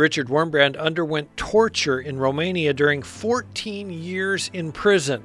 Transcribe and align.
Richard 0.00 0.28
Wurmbrand 0.28 0.78
underwent 0.78 1.36
torture 1.36 2.00
in 2.00 2.18
Romania 2.18 2.72
during 2.72 3.02
14 3.02 3.90
years 3.90 4.50
in 4.54 4.72
prison. 4.72 5.22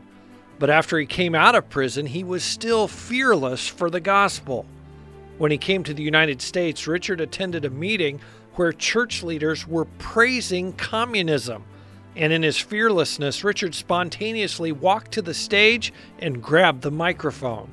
But 0.60 0.70
after 0.70 1.00
he 1.00 1.06
came 1.06 1.34
out 1.34 1.56
of 1.56 1.70
prison, 1.70 2.06
he 2.06 2.26
was 2.26 2.44
still 2.44 2.90
fearless 2.90 3.68
for 3.68 3.90
the 3.90 4.02
gospel. 4.02 4.66
When 5.38 5.50
he 5.50 5.58
came 5.58 5.86
to 5.86 5.94
the 5.94 6.04
United 6.04 6.42
States, 6.42 6.88
Richard 6.88 7.22
attended 7.22 7.64
a 7.64 7.70
meeting 7.70 8.20
where 8.56 8.74
church 8.74 9.24
leaders 9.24 9.66
were 9.66 9.86
praising 9.98 10.74
communism. 10.74 11.64
And 12.18 12.34
in 12.34 12.44
his 12.44 12.58
fearlessness, 12.58 13.46
Richard 13.46 13.76
spontaneously 13.76 14.74
walked 14.74 15.14
to 15.14 15.22
the 15.22 15.34
stage 15.34 15.94
and 16.20 16.44
grabbed 16.44 16.82
the 16.82 16.92
microphone. 16.92 17.70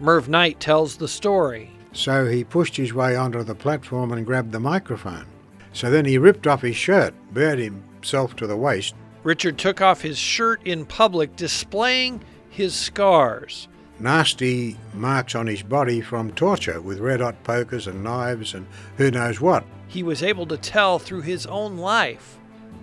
Merv 0.00 0.28
Knight 0.28 0.60
tells 0.60 0.98
the 0.98 1.08
story. 1.08 1.70
So 1.92 2.26
he 2.26 2.44
pushed 2.44 2.76
his 2.76 2.92
way 2.92 3.16
onto 3.16 3.42
the 3.42 3.54
platform 3.54 4.12
and 4.12 4.26
grabbed 4.26 4.52
the 4.52 4.60
microphone. 4.60 5.24
So 5.76 5.90
then 5.90 6.06
he 6.06 6.16
ripped 6.16 6.46
off 6.46 6.62
his 6.62 6.74
shirt, 6.74 7.12
bared 7.34 7.58
himself 7.58 8.34
to 8.36 8.46
the 8.46 8.56
waist. 8.56 8.94
Richard 9.24 9.58
took 9.58 9.82
off 9.82 10.00
his 10.00 10.16
shirt 10.16 10.66
in 10.66 10.86
public, 10.86 11.36
displaying 11.36 12.22
his 12.48 12.74
scars. 12.74 13.68
Nasty 14.00 14.78
marks 14.94 15.34
on 15.34 15.46
his 15.46 15.62
body 15.62 16.00
from 16.00 16.32
torture 16.32 16.80
with 16.80 16.98
red 16.98 17.20
hot 17.20 17.44
pokers 17.44 17.86
and 17.86 18.02
knives 18.02 18.54
and 18.54 18.66
who 18.96 19.10
knows 19.10 19.38
what. 19.38 19.64
He 19.86 20.02
was 20.02 20.22
able 20.22 20.46
to 20.46 20.56
tell 20.56 20.98
through 20.98 21.20
his 21.20 21.44
own 21.44 21.76
life 21.76 22.38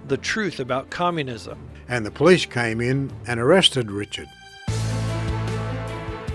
the 0.07 0.17
truth 0.17 0.59
about 0.59 0.91
communism. 0.91 1.57
And 1.87 2.05
the 2.05 2.11
police 2.11 2.45
came 2.45 2.79
in 2.79 3.11
and 3.25 3.39
arrested 3.39 3.89
Richard. 3.89 4.29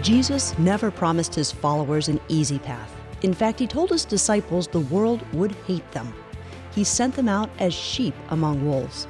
Jesus 0.02 0.58
never 0.58 0.90
promised 0.90 1.36
his 1.36 1.52
followers 1.52 2.08
an 2.08 2.20
easy 2.26 2.58
path. 2.58 2.92
In 3.22 3.32
fact, 3.32 3.60
he 3.60 3.68
told 3.68 3.90
his 3.90 4.04
disciples 4.04 4.66
the 4.66 4.80
world 4.80 5.24
would 5.32 5.52
hate 5.68 5.88
them. 5.92 6.12
He 6.74 6.84
sent 6.84 7.16
them 7.16 7.28
out 7.28 7.50
as 7.58 7.74
sheep 7.74 8.14
among 8.30 8.64
wolves. 8.66 9.06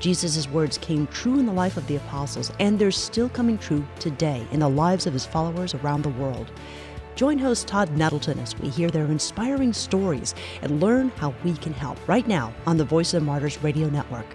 Jesus' 0.00 0.48
words 0.48 0.78
came 0.78 1.06
true 1.06 1.38
in 1.38 1.46
the 1.46 1.52
life 1.52 1.76
of 1.76 1.86
the 1.86 1.96
apostles, 1.96 2.50
and 2.58 2.78
they're 2.78 2.90
still 2.90 3.28
coming 3.28 3.56
true 3.58 3.86
today 4.00 4.44
in 4.50 4.60
the 4.60 4.68
lives 4.68 5.06
of 5.06 5.12
his 5.12 5.24
followers 5.24 5.74
around 5.74 6.02
the 6.02 6.08
world. 6.10 6.50
Join 7.14 7.38
host 7.38 7.68
Todd 7.68 7.96
Nettleton 7.96 8.38
as 8.38 8.58
we 8.58 8.68
hear 8.68 8.90
their 8.90 9.04
inspiring 9.04 9.72
stories 9.72 10.34
and 10.62 10.80
learn 10.80 11.10
how 11.10 11.34
we 11.44 11.52
can 11.54 11.72
help 11.72 11.98
right 12.08 12.26
now 12.26 12.52
on 12.66 12.78
the 12.78 12.84
Voice 12.84 13.14
of 13.14 13.20
the 13.20 13.26
Martyrs 13.26 13.62
Radio 13.62 13.88
Network. 13.90 14.26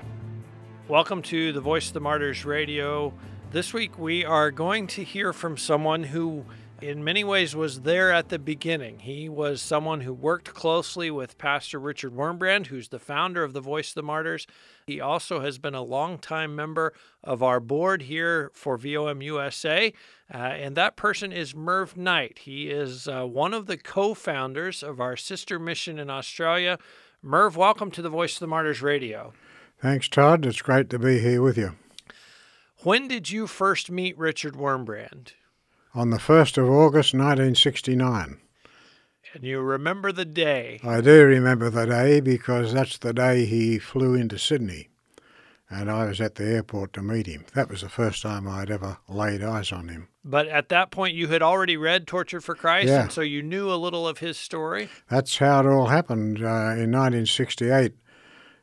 Welcome 0.87 1.21
to 1.23 1.52
the 1.52 1.59
Voice 1.59 1.87
of 1.87 1.93
the 1.95 1.99
Martyrs 1.99 2.45
Radio. 2.45 3.11
This 3.52 3.73
week 3.73 3.97
we 3.97 4.23
are 4.23 4.52
going 4.52 4.87
to 4.87 5.03
hear 5.03 5.33
from 5.33 5.57
someone 5.57 6.03
who 6.03 6.45
in 6.81 7.03
many 7.03 7.23
ways 7.23 7.56
was 7.56 7.81
there 7.81 8.11
at 8.11 8.30
the 8.30 8.38
beginning. 8.39 9.00
He 9.00 9.28
was 9.30 9.61
someone 9.61 10.02
who 10.02 10.14
worked 10.14 10.53
closely 10.53 11.09
with 11.09 11.38
Pastor 11.38 11.80
Richard 11.80 12.14
Wurmbrand, 12.14 12.67
who's 12.67 12.89
the 12.89 13.00
founder 13.00 13.44
of 13.44 13.53
the 13.53 13.61
Voice 13.61 13.89
of 13.89 13.95
the 13.95 14.03
Martyrs. 14.03 14.45
He 14.86 15.02
also 15.02 15.39
has 15.39 15.58
been 15.58 15.73
a 15.73 15.81
longtime 15.81 16.55
member 16.55 16.94
of 17.23 17.42
our 17.42 17.59
board 17.59 18.03
here 18.03 18.52
for 18.53 18.78
VOM 18.78 19.22
USA, 19.22 19.92
uh, 20.33 20.38
and 20.38 20.75
that 20.75 20.95
person 20.95 21.31
is 21.31 21.55
Merv 21.55 21.98
Knight. 21.98 22.39
He 22.39 22.70
is 22.70 23.08
uh, 23.08 23.25
one 23.25 23.53
of 23.53 23.66
the 23.66 23.78
co 23.78 24.14
founders 24.14 24.83
of 24.83 25.00
our 25.00 25.17
sister 25.17 25.59
mission 25.59 25.98
in 25.98 26.09
Australia. 26.09 26.78
Merv, 27.22 27.58
welcome 27.58 27.92
to 27.92 28.02
the 28.02 28.09
Voice 28.09 28.36
of 28.36 28.39
the 28.39 28.48
Martyrs 28.48 28.81
Radio. 28.81 29.33
Thanks, 29.81 30.08
Todd. 30.08 30.45
It's 30.45 30.61
great 30.61 30.89
to 30.92 31.00
be 31.00 31.20
here 31.20 31.42
with 31.42 31.58
you. 31.58 31.75
When 32.83 33.08
did 33.08 33.31
you 33.31 33.48
first 33.48 33.89
meet 33.89 34.17
Richard 34.17 34.53
Wurmbrand? 34.53 35.33
On 35.97 36.11
the 36.11 36.17
1st 36.17 36.59
of 36.59 36.69
August 36.69 37.15
1969. 37.15 38.37
And 39.33 39.43
you 39.43 39.61
remember 39.61 40.11
the 40.11 40.25
day? 40.25 40.79
I 40.83 41.01
do 41.01 41.25
remember 41.25 41.71
the 41.71 41.87
day 41.87 42.19
because 42.19 42.71
that's 42.71 42.99
the 42.99 43.13
day 43.13 43.45
he 43.45 43.79
flew 43.79 44.13
into 44.13 44.37
Sydney. 44.37 44.89
And 45.71 45.89
I 45.89 46.05
was 46.05 46.21
at 46.21 46.35
the 46.35 46.45
airport 46.45 46.93
to 46.93 47.01
meet 47.01 47.25
him. 47.25 47.45
That 47.55 47.69
was 47.69 47.81
the 47.81 47.89
first 47.89 48.21
time 48.21 48.47
I'd 48.47 48.69
ever 48.69 48.99
laid 49.09 49.43
eyes 49.43 49.71
on 49.71 49.89
him. 49.89 50.07
But 50.23 50.47
at 50.47 50.69
that 50.69 50.91
point, 50.91 51.15
you 51.15 51.30
had 51.30 51.41
already 51.41 51.77
read 51.77 52.05
Tortured 52.05 52.43
for 52.43 52.53
Christ, 52.53 52.89
yeah. 52.89 53.02
and 53.02 53.11
so 53.11 53.21
you 53.21 53.41
knew 53.41 53.71
a 53.71 53.75
little 53.75 54.07
of 54.07 54.19
his 54.19 54.37
story? 54.37 54.89
That's 55.09 55.39
how 55.39 55.61
it 55.61 55.65
all 55.65 55.87
happened. 55.87 56.37
Uh, 56.37 56.77
in 56.77 56.91
1968, 56.91 57.93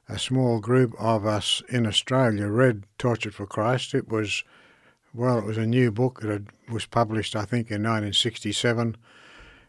a 0.08 0.18
small 0.20 0.60
group 0.60 0.94
of 1.00 1.26
us 1.26 1.64
in 1.68 1.84
Australia 1.84 2.46
read 2.46 2.84
Tortured 2.96 3.34
for 3.34 3.46
Christ. 3.46 3.92
It 3.92 4.08
was 4.08 4.44
well, 5.14 5.38
it 5.38 5.44
was 5.44 5.56
a 5.56 5.66
new 5.66 5.92
book 5.92 6.20
that 6.22 6.42
was 6.68 6.86
published, 6.86 7.36
I 7.36 7.44
think, 7.44 7.70
in 7.70 7.82
1967, 7.82 8.96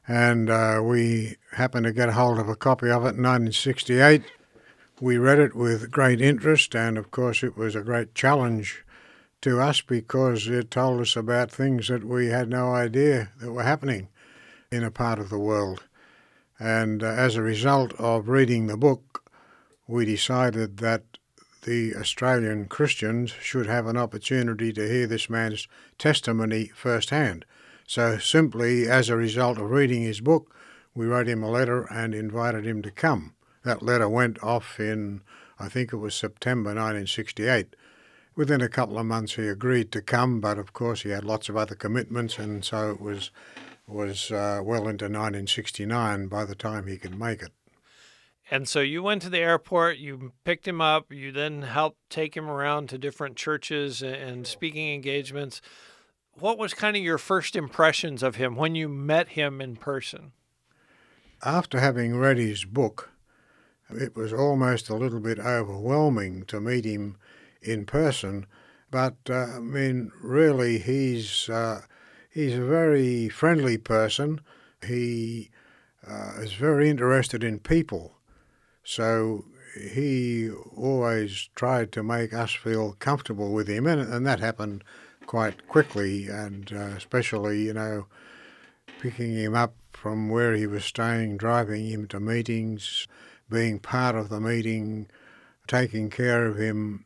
and 0.08 0.50
uh, 0.50 0.82
we 0.84 1.36
happened 1.52 1.86
to 1.86 1.94
get 1.94 2.10
hold 2.10 2.40
of 2.40 2.50
a 2.50 2.56
copy 2.56 2.88
of 2.88 3.04
it 3.04 3.16
in 3.16 3.24
1968. 3.24 4.24
We 5.00 5.18
read 5.18 5.40
it 5.40 5.56
with 5.56 5.92
great 5.92 6.20
interest, 6.20 6.76
and 6.76 6.98
of 6.98 7.12
course, 7.12 7.44
it 7.44 7.56
was 7.56 7.76
a 7.76 7.82
great 7.82 8.16
challenge 8.16 8.84
to 9.42 9.62
us 9.62 9.82
because 9.82 10.48
it 10.48 10.72
told 10.72 11.02
us 11.02 11.16
about 11.16 11.52
things 11.52 11.90
that 11.90 12.04
we 12.04 12.28
had 12.28 12.50
no 12.50 12.74
idea 12.74 13.32
that 13.40 13.52
were 13.52 13.64
happening 13.64 14.08
in 14.72 14.84
a 14.84 14.90
part 14.90 15.20
of 15.20 15.30
the 15.30 15.38
world. 15.38 15.84
And 16.58 17.04
uh, 17.04 17.08
as 17.08 17.36
a 17.36 17.44
result 17.44 17.94
of 18.00 18.30
reading 18.30 18.66
the 18.66 18.78
book, 18.78 19.30
we 19.88 20.06
decided 20.06 20.78
that 20.78 21.04
the 21.66 21.96
Australian 21.96 22.66
Christians 22.66 23.34
should 23.42 23.66
have 23.66 23.88
an 23.88 23.98
opportunity 23.98 24.72
to 24.72 24.88
hear 24.88 25.08
this 25.08 25.30
man's 25.30 25.68
testimony 25.98 26.68
firsthand. 26.76 27.44
So, 27.88 28.18
simply 28.18 28.88
as 28.88 29.10
a 29.10 29.18
result 29.18 29.58
of 29.58 29.72
reading 29.72 30.04
his 30.04 30.22
book, 30.22 30.56
we 30.94 31.08
wrote 31.08 31.28
him 31.28 31.44
a 31.44 31.50
letter 31.50 31.84
and 31.92 32.16
invited 32.16 32.66
him 32.66 32.82
to 32.84 32.92
come. 32.92 33.34
That 33.64 33.82
letter 33.82 34.08
went 34.08 34.42
off 34.44 34.80
in, 34.80 35.22
I 35.60 35.68
think 35.68 35.92
it 35.92 35.98
was 35.98 36.14
September 36.14 36.70
1968. 36.70 37.76
Within 38.36 38.62
a 38.62 38.70
couple 38.70 39.00
of 39.00 39.06
months, 39.06 39.34
he 39.34 39.48
agreed 39.48 39.92
to 39.92 40.02
come, 40.02 40.40
but 40.40 40.60
of 40.60 40.74
course, 40.74 41.02
he 41.02 41.10
had 41.10 41.24
lots 41.24 41.50
of 41.50 41.58
other 41.58 41.76
commitments, 41.76 42.38
and 42.38 42.64
so 42.64 42.92
it 42.92 43.02
was 43.02 43.32
was 43.88 44.32
uh, 44.32 44.62
well 44.64 44.88
into 44.88 45.06
1969 45.06 46.28
by 46.28 46.44
the 46.44 46.56
time 46.56 46.88
he 46.88 46.98
could 46.98 47.18
make 47.20 47.42
it. 47.42 47.52
And 48.50 48.68
so 48.70 48.80
you 48.80 49.02
went 49.02 49.24
to 49.24 49.30
the 49.30 49.40
airport, 49.40 49.98
you 49.98 50.34
picked 50.44 50.68
him 50.68 50.80
up, 50.80 51.12
you 51.12 51.32
then 51.32 51.64
helped 51.64 51.98
take 52.10 52.38
him 52.38 52.48
around 52.48 52.90
to 52.90 52.98
different 52.98 53.36
churches 53.36 54.04
and 54.04 54.46
speaking 54.46 54.94
engagements. 54.94 55.62
What 56.34 56.60
was 56.60 56.74
kind 56.74 56.96
of 56.96 57.02
your 57.02 57.18
first 57.18 57.56
impressions 57.56 58.22
of 58.22 58.36
him 58.36 58.56
when 58.56 58.76
you 58.76 58.88
met 58.88 59.30
him 59.30 59.62
in 59.62 59.78
person? 59.78 60.34
After 61.44 61.80
having 61.80 62.18
read 62.18 62.38
his 62.38 62.66
book, 62.66 63.12
it 63.90 64.16
was 64.16 64.32
almost 64.32 64.90
a 64.90 64.96
little 64.96 65.20
bit 65.20 65.40
overwhelming 65.40 66.44
to 66.46 66.60
meet 66.60 66.86
him 66.86 67.18
in 67.62 67.86
person. 67.86 68.46
But 68.92 69.16
uh, 69.28 69.56
I 69.56 69.60
mean, 69.60 70.12
really, 70.22 70.78
he's 70.78 71.50
uh, 71.50 71.82
he's 72.30 72.56
a 72.56 72.64
very 72.64 73.28
friendly 73.28 73.78
person. 73.78 74.42
He 74.86 75.50
uh, 76.08 76.34
is 76.40 76.54
very 76.54 76.90
interested 76.90 77.44
in 77.44 77.60
people 77.60 78.15
so 78.86 79.44
he 79.78 80.50
always 80.50 81.50
tried 81.56 81.92
to 81.92 82.04
make 82.04 82.34
us 82.34 82.54
feel 82.54 82.94
comfortable 83.00 83.52
with 83.52 83.68
him, 83.68 83.86
and, 83.86 84.02
and 84.02 84.26
that 84.26 84.40
happened 84.40 84.84
quite 85.26 85.68
quickly, 85.68 86.28
and 86.28 86.72
uh, 86.72 86.94
especially, 86.96 87.64
you 87.64 87.74
know, 87.74 88.06
picking 89.02 89.34
him 89.34 89.56
up 89.56 89.74
from 89.92 90.30
where 90.30 90.54
he 90.54 90.68
was 90.68 90.86
staying, 90.86 91.38
driving 91.38 91.88
him 91.88 92.08
to 92.08 92.20
meetings, 92.20 93.08
being 93.50 93.80
part 93.80 94.16
of 94.16 94.30
the 94.30 94.40
meeting, 94.40 95.08
taking 95.68 96.10
care 96.10 96.46
of 96.46 96.58
him 96.58 97.06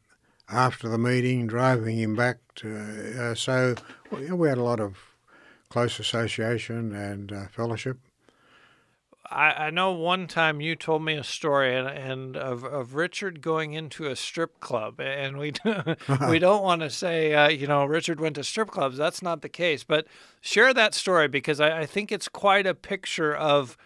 after 0.50 0.90
the 0.90 0.98
meeting, 0.98 1.48
driving 1.48 1.98
him 1.98 2.16
back 2.16 2.38
to. 2.56 3.16
Uh, 3.18 3.36
so 3.36 3.76
we 4.12 4.48
had 4.48 4.58
a 4.58 4.64
lot 4.64 4.80
of 4.80 4.98
close 5.70 6.00
association 6.00 6.94
and 6.94 7.32
uh, 7.32 7.48
fellowship. 7.48 7.98
I, 9.26 9.68
I 9.68 9.70
know 9.70 9.92
one 9.92 10.28
time 10.28 10.62
you 10.62 10.76
told 10.76 11.04
me 11.04 11.16
a 11.16 11.24
story 11.24 11.76
and, 11.76 11.88
and 11.88 12.38
of, 12.38 12.64
of 12.64 12.96
Richard 12.96 13.42
going 13.42 13.74
into 13.74 14.06
a 14.06 14.16
strip 14.16 14.60
club, 14.60 15.00
and 15.00 15.38
we 15.38 15.54
we 16.30 16.40
don't 16.40 16.64
want 16.64 16.82
to 16.82 16.90
say 16.90 17.34
uh, 17.34 17.50
you 17.50 17.68
know 17.68 17.86
Richard 17.86 18.20
went 18.20 18.36
to 18.36 18.44
strip 18.44 18.70
clubs. 18.70 18.98
That's 18.98 19.22
not 19.22 19.42
the 19.42 19.50
case, 19.50 19.84
but 19.84 20.08
share 20.42 20.74
that 20.74 20.94
story 20.94 21.28
because 21.28 21.60
I, 21.60 21.82
I 21.82 21.86
think 21.86 22.12
it's 22.12 22.28
quite 22.28 22.66
a 22.66 22.74
picture 22.74 23.36
of 23.36 23.78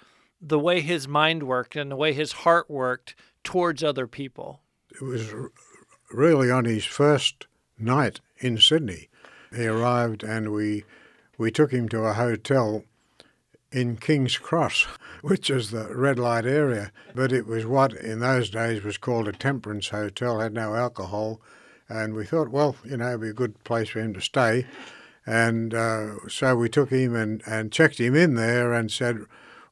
the 0.41 0.59
way 0.59 0.81
his 0.81 1.07
mind 1.07 1.43
worked 1.43 1.75
and 1.75 1.89
the 1.89 1.95
way 1.95 2.13
his 2.13 2.31
heart 2.31 2.69
worked 2.69 3.15
towards 3.43 3.83
other 3.83 4.07
people. 4.07 4.61
It 4.89 5.01
was 5.01 5.33
really 6.11 6.51
on 6.51 6.65
his 6.65 6.85
first 6.85 7.47
night 7.77 8.19
in 8.37 8.57
Sydney. 8.57 9.09
He 9.55 9.65
arrived 9.65 10.23
and 10.23 10.51
we 10.51 10.83
we 11.37 11.51
took 11.51 11.71
him 11.71 11.89
to 11.89 12.03
a 12.03 12.13
hotel 12.13 12.83
in 13.73 13.97
King's 13.97 14.37
Cross, 14.37 14.87
which 15.21 15.49
is 15.49 15.71
the 15.71 15.93
red 15.95 16.19
light 16.19 16.45
area. 16.45 16.91
But 17.13 17.31
it 17.31 17.47
was 17.47 17.65
what 17.65 17.93
in 17.93 18.19
those 18.19 18.49
days 18.49 18.83
was 18.83 18.97
called 18.97 19.27
a 19.27 19.33
temperance 19.33 19.89
hotel, 19.89 20.39
had 20.39 20.53
no 20.53 20.75
alcohol. 20.75 21.41
And 21.89 22.13
we 22.13 22.25
thought, 22.25 22.49
well, 22.49 22.75
you 22.85 22.97
know, 22.97 23.09
it'd 23.09 23.21
be 23.21 23.29
a 23.29 23.33
good 23.33 23.61
place 23.63 23.89
for 23.89 23.99
him 23.99 24.13
to 24.13 24.21
stay. 24.21 24.65
And 25.25 25.73
uh, 25.73 26.27
so 26.29 26.55
we 26.55 26.69
took 26.69 26.89
him 26.89 27.15
and, 27.15 27.41
and 27.45 27.71
checked 27.71 27.99
him 27.99 28.15
in 28.15 28.35
there 28.35 28.73
and 28.73 28.91
said, 28.91 29.25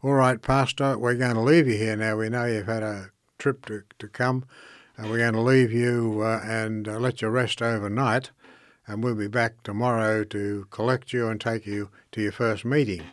all 0.03 0.13
right, 0.13 0.41
Pastor, 0.41 0.97
we're 0.97 1.15
going 1.15 1.35
to 1.35 1.41
leave 1.41 1.67
you 1.67 1.77
here 1.77 1.95
now. 1.95 2.17
We 2.17 2.29
know 2.29 2.45
you've 2.45 2.65
had 2.65 2.83
a 2.83 3.11
trip 3.37 3.65
to, 3.67 3.83
to 3.99 4.07
come. 4.07 4.45
Uh, 4.97 5.07
we're 5.07 5.19
going 5.19 5.33
to 5.33 5.41
leave 5.41 5.71
you 5.71 6.21
uh, 6.23 6.41
and 6.43 6.87
uh, 6.87 6.97
let 6.99 7.21
you 7.21 7.29
rest 7.29 7.61
overnight, 7.61 8.31
and 8.87 9.03
we'll 9.03 9.15
be 9.15 9.27
back 9.27 9.61
tomorrow 9.63 10.23
to 10.23 10.67
collect 10.71 11.13
you 11.13 11.27
and 11.27 11.39
take 11.39 11.65
you 11.65 11.89
to 12.11 12.21
your 12.21 12.31
first 12.31 12.65
meeting. 12.65 13.03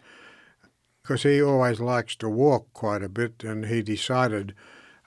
Because 1.08 1.22
he 1.22 1.40
always 1.40 1.80
likes 1.80 2.14
to 2.16 2.28
walk 2.28 2.70
quite 2.74 3.02
a 3.02 3.08
bit, 3.08 3.42
and 3.42 3.64
he 3.64 3.80
decided 3.80 4.54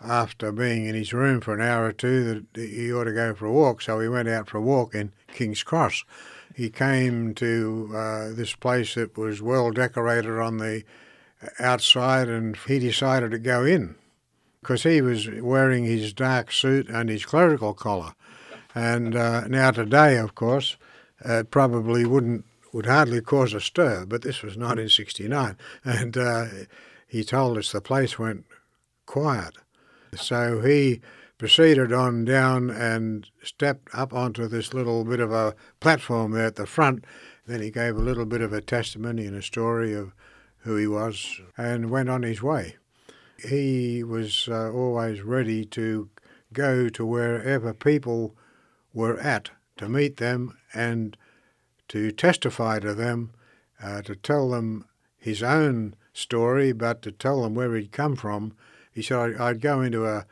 after 0.04 0.52
being 0.52 0.88
in 0.88 0.96
his 0.96 1.14
room 1.14 1.42
for 1.42 1.54
an 1.54 1.62
hour 1.62 1.86
or 1.86 1.92
two 1.92 2.48
that 2.54 2.60
he 2.60 2.92
ought 2.92 3.04
to 3.04 3.14
go 3.14 3.36
for 3.36 3.46
a 3.46 3.52
walk, 3.52 3.84
so 3.84 4.00
he 4.00 4.08
went 4.08 4.28
out 4.28 4.50
for 4.50 4.58
a 4.58 4.62
walk 4.62 4.96
in 4.96 5.12
King's 5.28 5.62
Cross. 5.62 6.04
He 6.56 6.72
came 6.72 7.36
to 7.36 7.92
uh, 7.94 8.30
this 8.32 8.56
place 8.56 8.96
that 8.96 9.16
was 9.16 9.44
well 9.44 9.70
decorated 9.70 10.40
on 10.40 10.58
the 10.58 10.84
outside, 11.60 12.28
and 12.28 12.58
he 12.58 12.80
decided 12.80 13.30
to 13.30 13.38
go 13.38 13.64
in 13.64 13.94
because 14.60 14.82
he 14.82 15.04
was 15.04 15.30
wearing 15.30 15.84
his 15.84 16.14
dark 16.14 16.52
suit 16.52 16.90
and 16.90 17.10
his 17.10 17.28
clerical 17.28 17.76
collar. 17.76 18.16
And 18.74 19.16
uh, 19.16 19.48
now 19.48 19.70
today, 19.70 20.18
of 20.18 20.34
course, 20.34 20.78
it 21.24 21.52
probably 21.52 22.08
wouldn't 22.08 22.46
would 22.72 22.86
hardly 22.86 23.22
cause 23.22 23.54
a 23.54 23.62
stir, 23.62 24.06
but 24.06 24.22
this 24.22 24.42
was 24.42 24.58
1969, 24.58 25.58
and 25.84 26.18
uh, 26.18 26.46
he 27.08 27.24
told 27.24 27.58
us 27.58 27.72
the 27.72 27.82
place 27.82 28.18
went 28.18 28.46
quiet. 29.06 29.56
So 30.16 30.62
he 30.62 31.02
proceeded 31.38 31.92
on 31.92 32.24
down 32.24 32.70
and 32.70 33.28
stepped 33.44 33.90
up 33.94 34.14
onto 34.14 34.48
this 34.48 34.74
little 34.74 35.04
bit 35.04 35.20
of 35.20 35.32
a 35.32 35.56
platform 35.80 36.32
there 36.32 36.46
at 36.46 36.56
the 36.56 36.68
front. 36.68 37.04
Then 37.48 37.62
he 37.62 37.72
gave 37.72 37.96
a 37.96 38.02
little 38.02 38.26
bit 38.26 38.42
of 38.42 38.54
a 38.54 38.62
testimony 38.62 39.26
and 39.26 39.36
a 39.36 39.42
story 39.42 39.94
of 39.94 40.14
who 40.60 40.76
he 40.76 40.88
was 40.88 41.42
and 41.58 41.90
went 41.90 42.10
on 42.10 42.24
his 42.24 42.42
way. 42.44 42.76
He 43.44 44.04
was 44.04 44.48
uh, 44.48 44.72
always 44.72 45.22
ready 45.22 45.66
to 45.66 46.10
go 46.54 46.90
to 46.90 47.06
wherever 47.06 47.74
people 47.74 48.36
were 48.94 49.20
at 49.20 49.50
to 49.78 49.90
meet 49.90 50.18
them 50.18 50.58
and 50.74 51.18
to 51.92 52.12
testify 52.12 52.80
to 52.80 52.94
them, 52.94 53.32
uh, 53.82 54.02
to 54.02 54.16
tell 54.16 54.50
them 54.50 54.86
his 55.18 55.42
own 55.42 55.96
story, 56.14 56.74
but 56.74 57.02
to 57.04 57.12
tell 57.12 57.44
them 57.44 57.56
where 57.56 57.76
he'd 57.76 57.92
come 57.92 58.16
from 58.16 58.54
he 58.92 59.02
said 59.02 59.38
I'd 59.40 59.62
go 59.62 59.82
into 59.82 60.06
a 60.06 60.26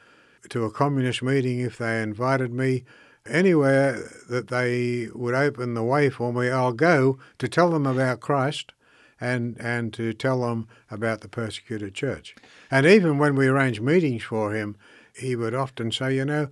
to 0.49 0.65
a 0.65 0.71
communist 0.71 1.21
meeting 1.21 1.59
if 1.59 1.77
they 1.77 2.01
invited 2.01 2.53
me. 2.53 2.83
Anywhere 3.25 4.09
that 4.29 4.47
they 4.47 5.07
would 5.13 5.35
open 5.35 5.73
the 5.73 5.83
way 5.83 6.09
for 6.09 6.33
me, 6.33 6.49
I'll 6.49 6.71
go 6.71 7.19
to 7.37 7.47
tell 7.47 7.69
them 7.69 7.85
about 7.85 8.21
Christ 8.21 8.73
and 9.21 9.55
and 9.59 9.93
to 9.93 10.13
tell 10.13 10.41
them 10.41 10.67
about 10.89 11.21
the 11.21 11.27
persecuted 11.27 11.93
church. 11.93 12.35
And 12.71 12.85
even 12.85 13.17
when 13.17 13.35
we 13.35 13.47
arranged 13.47 13.81
meetings 13.81 14.23
for 14.23 14.53
him, 14.53 14.75
he 15.15 15.35
would 15.35 15.53
often 15.53 15.91
say, 15.91 16.15
you 16.15 16.25
know, 16.25 16.49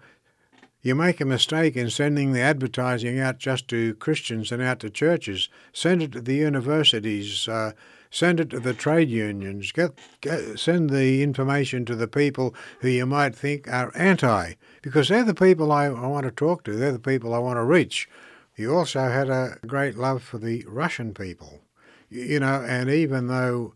you 0.82 0.96
make 0.96 1.20
a 1.20 1.26
mistake 1.26 1.76
in 1.76 1.90
sending 1.90 2.32
the 2.32 2.42
advertising 2.42 3.20
out 3.20 3.40
just 3.40 3.68
to 3.70 3.96
Christians 3.96 4.52
and 4.52 4.62
out 4.62 4.80
to 4.82 4.90
churches. 4.90 5.50
Send 5.74 6.04
it 6.04 6.12
to 6.14 6.22
the 6.22 6.36
universities. 6.36 7.48
Uh, 7.48 7.72
Send 8.10 8.40
it 8.40 8.50
to 8.52 8.60
the 8.60 8.74
trade 8.74 9.10
unions. 9.10 9.72
Get, 9.72 9.92
get, 10.22 10.58
send 10.58 10.90
the 10.90 11.22
information 11.22 11.86
to 11.86 11.96
the 11.96 12.08
people 12.08 12.56
who 12.80 12.88
you 12.88 13.06
might 13.06 13.36
think 13.36 13.68
are 13.68 13.92
anti, 13.96 14.54
because 14.82 15.10
they're 15.10 15.24
the 15.26 15.34
people 15.34 15.72
I, 15.72 15.86
I 15.86 16.08
want 16.08 16.24
to 16.24 16.32
talk 16.32 16.64
to. 16.64 16.76
They're 16.76 16.94
the 16.94 17.00
people 17.00 17.34
I 17.34 17.40
want 17.40 17.58
to 17.58 17.64
reach. 17.64 18.08
He 18.56 18.66
also 18.66 19.10
had 19.10 19.30
a 19.30 19.58
great 19.68 19.98
love 19.98 20.24
for 20.24 20.38
the 20.38 20.64
Russian 20.68 21.14
people. 21.14 21.62
You 22.10 22.40
know, 22.40 22.64
and 22.66 22.90
even 22.90 23.28
though 23.28 23.74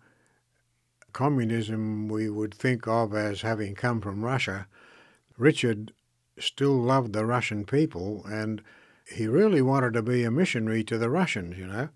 communism 1.12 2.08
we 2.08 2.30
would 2.30 2.54
think 2.54 2.88
of 2.88 3.14
as 3.14 3.42
having 3.42 3.76
come 3.76 4.00
from 4.00 4.24
Russia, 4.24 4.68
Richard 5.38 5.92
still 6.40 6.76
loved 6.76 7.14
the 7.14 7.26
Russian 7.26 7.66
people 7.66 8.26
and 8.26 8.62
he 9.12 9.28
really 9.28 9.62
wanted 9.62 9.94
to 9.94 10.02
be 10.02 10.24
a 10.24 10.32
missionary 10.32 10.84
to 10.86 10.98
the 10.98 11.10
Russians, 11.10 11.58
you 11.58 11.68
know. 11.68 11.90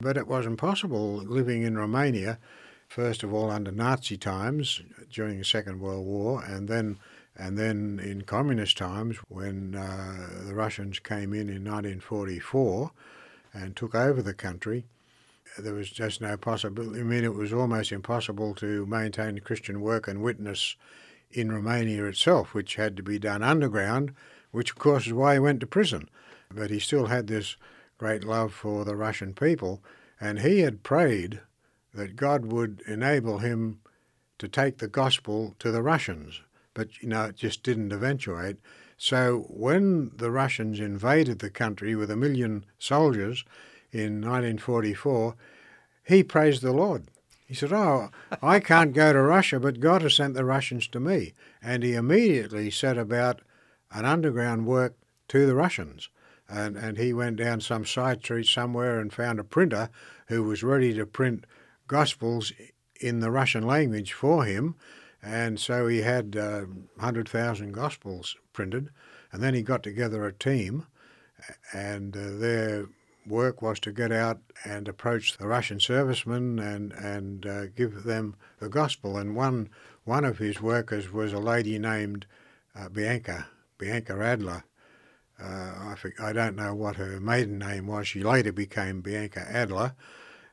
But 0.00 0.16
it 0.16 0.28
was 0.28 0.46
impossible 0.46 1.16
living 1.16 1.62
in 1.62 1.76
Romania, 1.76 2.38
first 2.86 3.22
of 3.22 3.32
all 3.32 3.50
under 3.50 3.72
Nazi 3.72 4.16
times 4.16 4.82
during 5.10 5.38
the 5.38 5.44
Second 5.44 5.80
World 5.80 6.06
War, 6.06 6.42
and 6.44 6.68
then 6.68 6.98
and 7.36 7.56
then 7.56 8.00
in 8.02 8.22
communist 8.22 8.76
times 8.76 9.16
when 9.28 9.74
uh, 9.74 10.44
the 10.46 10.54
Russians 10.54 10.98
came 10.98 11.32
in 11.32 11.48
in 11.48 11.64
1944 11.64 12.90
and 13.52 13.76
took 13.76 13.94
over 13.94 14.22
the 14.22 14.34
country. 14.34 14.86
There 15.56 15.74
was 15.74 15.88
just 15.88 16.20
no 16.20 16.36
possibility. 16.36 17.00
I 17.00 17.04
mean, 17.04 17.24
it 17.24 17.34
was 17.34 17.52
almost 17.52 17.92
impossible 17.92 18.54
to 18.56 18.86
maintain 18.86 19.38
Christian 19.38 19.80
work 19.80 20.06
and 20.08 20.22
witness 20.22 20.76
in 21.30 21.52
Romania 21.52 22.04
itself, 22.06 22.54
which 22.54 22.76
had 22.76 22.96
to 22.96 23.02
be 23.02 23.18
done 23.18 23.42
underground, 23.42 24.14
which 24.50 24.70
of 24.70 24.78
course 24.78 25.06
is 25.06 25.12
why 25.12 25.34
he 25.34 25.38
went 25.38 25.60
to 25.60 25.66
prison. 25.66 26.08
But 26.52 26.70
he 26.70 26.78
still 26.78 27.06
had 27.06 27.26
this 27.26 27.56
great 27.98 28.24
love 28.24 28.52
for 28.52 28.84
the 28.84 28.96
Russian 28.96 29.34
people, 29.34 29.82
and 30.20 30.40
he 30.40 30.60
had 30.60 30.82
prayed 30.82 31.40
that 31.94 32.16
God 32.16 32.46
would 32.46 32.82
enable 32.86 33.38
him 33.38 33.80
to 34.38 34.48
take 34.48 34.78
the 34.78 34.88
gospel 34.88 35.54
to 35.58 35.70
the 35.70 35.82
Russians. 35.82 36.40
But, 36.74 37.02
you 37.02 37.08
know, 37.08 37.24
it 37.24 37.36
just 37.36 37.62
didn't 37.62 37.92
eventuate. 37.92 38.56
So 38.96 39.46
when 39.48 40.12
the 40.16 40.30
Russians 40.30 40.80
invaded 40.80 41.40
the 41.40 41.50
country 41.50 41.94
with 41.94 42.10
a 42.10 42.16
million 42.16 42.64
soldiers 42.78 43.44
in 43.90 44.20
1944, 44.20 45.34
he 46.04 46.22
praised 46.22 46.62
the 46.62 46.72
Lord. 46.72 47.08
He 47.48 47.54
said, 47.54 47.72
Oh, 47.72 48.10
I 48.40 48.60
can't 48.60 48.92
go 48.92 49.12
to 49.12 49.20
Russia, 49.20 49.58
but 49.58 49.80
God 49.80 50.02
has 50.02 50.14
sent 50.14 50.34
the 50.34 50.44
Russians 50.44 50.86
to 50.88 51.00
me. 51.00 51.32
And 51.60 51.82
he 51.82 51.94
immediately 51.94 52.70
set 52.70 52.96
about 52.96 53.40
an 53.90 54.04
underground 54.04 54.66
work 54.66 54.94
to 55.28 55.46
the 55.46 55.56
Russians 55.56 56.08
and, 56.48 56.76
and 56.76 56.96
he 56.96 57.12
went 57.12 57.36
down 57.36 57.60
some 57.60 57.84
side 57.84 58.20
street 58.22 58.46
somewhere 58.46 58.98
and 58.98 59.12
found 59.12 59.38
a 59.38 59.44
printer 59.44 59.90
who 60.28 60.42
was 60.42 60.62
ready 60.62 60.94
to 60.94 61.04
print 61.04 61.44
Gospels 61.86 62.52
in 63.00 63.20
the 63.20 63.30
Russian 63.30 63.66
language 63.66 64.12
for 64.12 64.44
him. 64.44 64.74
And 65.22 65.60
so 65.60 65.88
he 65.88 65.98
had 65.98 66.36
uh, 66.36 66.62
100,000 66.96 67.72
Gospels 67.72 68.36
printed. 68.52 68.88
And 69.30 69.42
then 69.42 69.54
he 69.54 69.62
got 69.62 69.82
together 69.82 70.24
a 70.24 70.32
team, 70.32 70.86
and 71.74 72.16
uh, 72.16 72.88
work 73.28 73.62
was 73.62 73.78
to 73.80 73.92
get 73.92 74.12
out 74.12 74.40
and 74.64 74.88
approach 74.88 75.36
the 75.36 75.46
Russian 75.46 75.80
servicemen 75.80 76.58
and, 76.58 76.92
and 76.92 77.46
uh, 77.46 77.66
give 77.66 78.04
them 78.04 78.36
the 78.58 78.68
Gospel. 78.68 79.16
And 79.16 79.36
one, 79.36 79.70
one 80.04 80.24
of 80.24 80.38
his 80.38 80.60
workers 80.60 81.12
was 81.12 81.32
a 81.32 81.38
lady 81.38 81.78
named 81.78 82.26
uh, 82.74 82.88
Bianca, 82.88 83.46
Bianca 83.78 84.20
Adler 84.20 84.64
uh, 85.40 85.90
I, 85.90 85.94
think, 85.94 86.20
I 86.20 86.32
don't 86.32 86.56
know 86.56 86.74
what 86.74 86.96
her 86.96 87.20
maiden 87.20 87.58
name 87.58 87.86
was. 87.86 88.08
She 88.08 88.22
later 88.22 88.52
became 88.52 89.00
Bianca 89.00 89.46
Adler, 89.48 89.94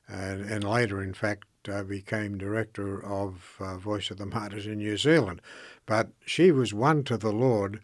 and, 0.08 0.42
and 0.42 0.64
later, 0.64 1.02
in 1.02 1.14
fact, 1.14 1.48
uh, 1.68 1.84
became 1.84 2.38
director 2.38 3.04
of 3.04 3.56
uh, 3.60 3.78
Voice 3.78 4.12
of 4.12 4.18
the 4.18 4.28
Martyrs 4.28 4.68
in 4.68 4.78
New 4.78 4.98
Zealand. 4.98 5.42
But 5.88 6.10
she 6.26 6.52
was 6.52 6.74
won 6.74 7.04
to 7.06 7.18
the 7.18 7.32
Lord 7.32 7.82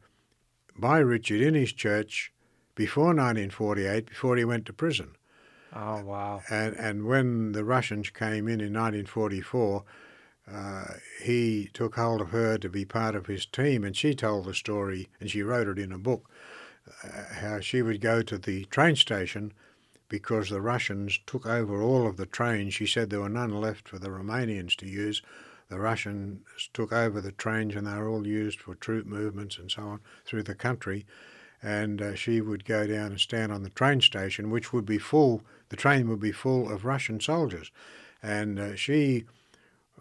by 0.77 1.00
Richard 1.00 1.41
in 1.41 1.55
his 1.55 1.74
church 1.74 2.31
before 2.81 3.13
1948, 3.13 4.07
before 4.07 4.38
he 4.38 4.43
went 4.43 4.65
to 4.65 4.73
prison. 4.73 5.11
Oh, 5.71 6.01
wow. 6.01 6.41
And, 6.50 6.75
and 6.75 7.05
when 7.05 7.51
the 7.51 7.63
Russians 7.63 8.09
came 8.09 8.47
in 8.47 8.59
in 8.59 8.73
1944, 8.73 9.83
uh, 10.51 10.85
he 11.21 11.69
took 11.73 11.93
hold 11.95 12.21
of 12.21 12.31
her 12.31 12.57
to 12.57 12.69
be 12.69 12.83
part 12.83 13.13
of 13.13 13.27
his 13.27 13.45
team, 13.45 13.83
and 13.83 13.95
she 13.95 14.15
told 14.15 14.45
the 14.45 14.55
story, 14.55 15.09
and 15.19 15.29
she 15.29 15.43
wrote 15.43 15.67
it 15.67 15.77
in 15.77 15.91
a 15.91 16.00
book 16.00 16.27
how 17.33 17.59
she 17.59 17.83
would 17.83 18.01
go 18.01 18.23
to 18.23 18.39
the 18.39 18.65
train 18.65 18.95
station 18.95 19.53
because 20.09 20.50
the 20.50 20.59
Russians 20.59 21.19
took 21.27 21.45
over 21.45 21.83
all 21.83 22.07
of 22.07 22.17
the 22.17 22.25
trains. 22.25 22.73
She 22.73 22.88
said 22.88 23.11
there 23.11 23.21
were 23.21 23.29
none 23.29 23.61
left 23.61 23.88
for 23.88 24.00
the 24.00 24.09
Romanians 24.09 24.75
to 24.77 24.88
use. 24.88 25.21
The 25.69 25.79
Russians 25.79 26.41
took 26.73 26.91
over 26.91 27.21
the 27.21 27.31
trains 27.31 27.75
and 27.75 27.85
they 27.85 27.93
were 27.93 28.09
all 28.09 28.25
used 28.25 28.59
for 28.59 28.73
troop 28.73 29.05
movements 29.05 29.59
and 29.59 29.69
so 29.69 29.83
on 29.83 30.00
through 30.25 30.43
the 30.43 30.55
country. 30.55 31.05
And 31.63 32.01
uh, 32.01 32.15
she 32.15 32.41
would 32.41 32.65
go 32.65 32.87
down 32.87 33.11
and 33.11 33.19
stand 33.19 33.51
on 33.51 33.63
the 33.63 33.69
train 33.69 34.01
station, 34.01 34.49
which 34.49 34.73
would 34.73 34.85
be 34.85 34.97
full, 34.97 35.43
the 35.69 35.75
train 35.75 36.09
would 36.09 36.19
be 36.19 36.31
full 36.31 36.71
of 36.71 36.85
Russian 36.85 37.19
soldiers. 37.19 37.71
And 38.23 38.59
uh, 38.59 38.75
she 38.75 39.25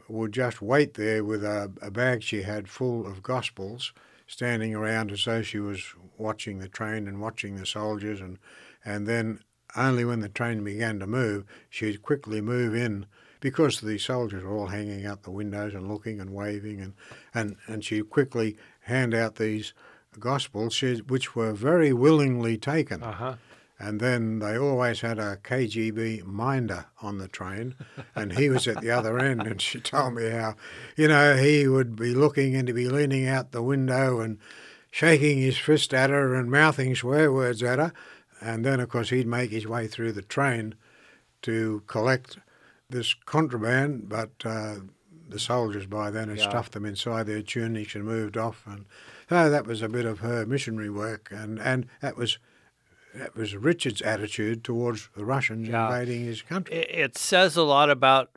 would 0.08 0.32
just 0.32 0.60
wait 0.60 0.94
there 0.94 1.24
with 1.24 1.44
a, 1.44 1.72
a 1.80 1.90
bag 1.90 2.22
she 2.22 2.42
had 2.42 2.68
full 2.68 3.06
of 3.06 3.22
Gospels 3.22 3.92
standing 4.26 4.74
around 4.74 5.10
as 5.10 5.24
though 5.24 5.42
she 5.42 5.58
was 5.58 5.94
watching 6.16 6.58
the 6.58 6.68
train 6.68 7.08
and 7.08 7.20
watching 7.20 7.56
the 7.56 7.66
soldiers, 7.66 8.20
and 8.20 8.38
and 8.84 9.06
then 9.06 9.40
only 9.76 10.04
when 10.04 10.20
the 10.20 10.28
train 10.28 10.62
began 10.62 10.98
to 11.00 11.06
move, 11.06 11.44
she'd 11.68 12.02
quickly 12.02 12.40
move 12.40 12.74
in 12.74 13.06
because 13.40 13.80
the 13.80 13.98
soldiers 13.98 14.42
were 14.42 14.56
all 14.56 14.66
hanging 14.66 15.04
out 15.06 15.22
the 15.22 15.30
windows 15.30 15.74
and 15.74 15.88
looking 15.88 16.20
and 16.20 16.30
waving, 16.30 16.80
and 16.80 16.94
and 17.34 17.56
and 17.66 17.84
she'd 17.84 18.08
quickly 18.10 18.56
hand 18.82 19.14
out 19.14 19.36
these 19.36 19.72
gospels, 20.18 20.80
which 21.06 21.34
were 21.36 21.52
very 21.52 21.92
willingly 21.92 22.56
taken. 22.56 23.02
Uh-huh. 23.02 23.36
And 23.78 23.98
then 23.98 24.40
they 24.40 24.58
always 24.58 25.00
had 25.00 25.18
a 25.18 25.38
KGB 25.38 26.24
minder 26.24 26.84
on 27.00 27.16
the 27.16 27.28
train, 27.28 27.74
and 28.14 28.32
he 28.34 28.50
was 28.50 28.68
at 28.68 28.82
the 28.82 28.90
other 28.90 29.18
end. 29.18 29.40
And 29.46 29.60
she 29.60 29.80
told 29.80 30.14
me 30.14 30.28
how, 30.28 30.54
you 30.96 31.08
know, 31.08 31.36
he 31.36 31.66
would 31.66 31.96
be 31.96 32.14
looking 32.14 32.54
and 32.54 32.68
he'd 32.68 32.74
be 32.74 32.90
leaning 32.90 33.26
out 33.26 33.52
the 33.52 33.62
window 33.62 34.20
and 34.20 34.36
shaking 34.90 35.38
his 35.38 35.56
fist 35.56 35.94
at 35.94 36.10
her 36.10 36.34
and 36.34 36.50
mouthing 36.50 36.94
swear 36.94 37.32
words 37.32 37.62
at 37.62 37.78
her. 37.78 37.92
And 38.42 38.66
then, 38.66 38.80
of 38.80 38.90
course, 38.90 39.08
he'd 39.10 39.26
make 39.26 39.50
his 39.50 39.66
way 39.66 39.86
through 39.86 40.12
the 40.12 40.22
train 40.22 40.74
to 41.42 41.82
collect 41.86 42.38
this 42.90 43.14
contraband, 43.14 44.10
but 44.10 44.30
uh, 44.44 44.74
the 45.28 45.38
soldiers 45.38 45.86
by 45.86 46.10
then 46.10 46.28
had 46.28 46.38
Yeah. 46.38 46.50
stuffed 46.50 46.72
them 46.72 46.84
inside 46.84 47.26
their 47.26 47.40
tunics 47.40 47.94
and 47.94 48.04
moved 48.04 48.36
off. 48.36 48.64
And 48.66 48.84
so 49.30 49.48
that 49.48 49.66
was 49.66 49.80
a 49.80 49.88
bit 49.88 50.04
of 50.04 50.18
her 50.18 50.44
missionary 50.44 50.90
work, 50.90 51.28
and, 51.30 51.58
and 51.58 51.86
that 52.02 52.16
was 52.18 52.38
that 53.14 53.34
was 53.34 53.56
Richard's 53.56 54.02
attitude 54.02 54.62
towards 54.62 55.08
the 55.16 55.24
Russians 55.24 55.68
Yeah. 55.68 55.86
invading 55.86 56.24
his 56.26 56.42
country. 56.42 56.76
it, 56.76 57.16
says 57.18 57.56
a 57.56 57.62
lot 57.64 57.90
about 57.90 58.30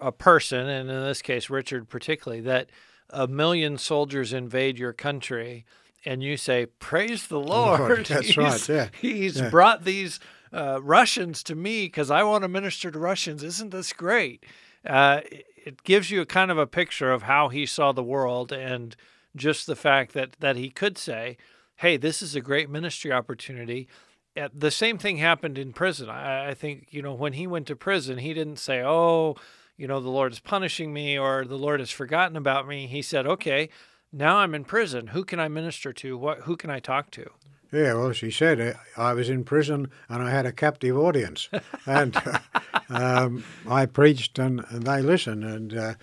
a 0.00 0.12
person, 0.12 0.66
and 0.68 0.88
in 0.90 1.00
this 1.02 1.20
case, 1.20 1.50
Richard 1.50 1.88
particularly, 1.88 2.40
that 2.42 2.70
a 3.10 3.26
million 3.26 3.76
soldiers 3.78 4.32
invade 4.32 4.78
your 4.78 4.92
country, 4.94 5.64
and 6.06 6.22
you 6.22 6.36
say, 6.36 6.66
"Praise 6.66 7.26
the 7.26 7.40
Lord!" 7.40 7.80
Lord, 7.80 8.06
that's 8.06 8.28
He's- 8.34 8.36
right, 8.38 8.68
yeah, 8.68 8.88
he's 9.00 9.38
yeah. 9.40 9.50
brought 9.50 9.84
these 9.84 10.20
uh, 10.52 10.78
Russians 10.82 11.42
to 11.44 11.54
me 11.54 11.86
because 11.86 12.10
I 12.10 12.22
want 12.22 12.42
to 12.42 12.48
minister 12.48 12.90
to 12.90 12.98
Russians. 12.98 13.42
Isn't 13.42 13.70
this 13.72 13.92
great? 13.92 14.44
Uh, 14.86 15.20
it, 15.30 15.46
it 15.66 15.82
gives 15.84 16.10
you 16.10 16.20
a 16.20 16.26
kind 16.26 16.50
of 16.50 16.58
a 16.58 16.66
picture 16.66 17.10
of 17.12 17.22
how 17.22 17.48
he 17.48 17.66
saw 17.66 17.92
the 17.92 18.02
world, 18.02 18.52
and 18.52 18.94
just 19.36 19.66
the 19.66 19.76
fact 19.76 20.12
that 20.14 20.36
that 20.40 20.56
he 20.56 20.70
could 20.70 20.98
say, 20.98 21.36
"Hey, 21.76 21.96
this 21.96 22.22
is 22.22 22.34
a 22.34 22.40
great 22.40 22.70
ministry 22.70 23.12
opportunity." 23.12 23.88
Uh, 24.36 24.48
the 24.52 24.70
same 24.70 24.98
thing 24.98 25.18
happened 25.18 25.58
in 25.58 25.72
prison. 25.72 26.08
I, 26.08 26.50
I 26.50 26.54
think, 26.54 26.88
you 26.90 27.02
know, 27.02 27.14
when 27.14 27.34
he 27.34 27.46
went 27.46 27.68
to 27.68 27.76
prison, 27.76 28.18
he 28.18 28.34
didn't 28.34 28.58
say, 28.58 28.82
oh, 28.82 29.36
you 29.76 29.86
know, 29.86 30.00
the 30.00 30.10
Lord 30.10 30.32
is 30.32 30.40
punishing 30.40 30.92
me 30.92 31.16
or 31.16 31.44
the 31.44 31.58
Lord 31.58 31.78
has 31.78 31.90
forgotten 31.90 32.36
about 32.36 32.66
me. 32.66 32.86
He 32.86 33.00
said, 33.00 33.26
okay, 33.26 33.68
now 34.12 34.38
I'm 34.38 34.54
in 34.54 34.64
prison. 34.64 35.08
Who 35.08 35.24
can 35.24 35.38
I 35.38 35.48
minister 35.48 35.92
to? 35.92 36.18
What, 36.18 36.40
who 36.40 36.56
can 36.56 36.70
I 36.70 36.80
talk 36.80 37.10
to? 37.12 37.30
Yeah, 37.72 37.94
well, 37.94 38.12
she 38.12 38.30
said 38.30 38.78
I 38.96 39.14
was 39.14 39.28
in 39.28 39.42
prison 39.42 39.90
and 40.08 40.22
I 40.22 40.30
had 40.30 40.46
a 40.46 40.52
captive 40.52 40.96
audience, 40.96 41.48
and 41.86 42.16
um, 42.88 43.42
I 43.68 43.86
preached 43.86 44.38
and, 44.38 44.64
and 44.68 44.84
they 44.84 45.02
listened. 45.02 45.42
And 45.42 45.76
uh, 45.76 45.94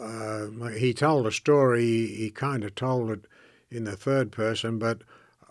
uh, 0.00 0.68
he 0.68 0.92
told 0.94 1.26
a 1.26 1.32
story. 1.32 2.06
He 2.06 2.30
kind 2.30 2.64
of 2.64 2.74
told 2.74 3.10
it 3.10 3.26
in 3.70 3.84
the 3.84 3.96
third 3.96 4.32
person, 4.32 4.78
but 4.78 5.02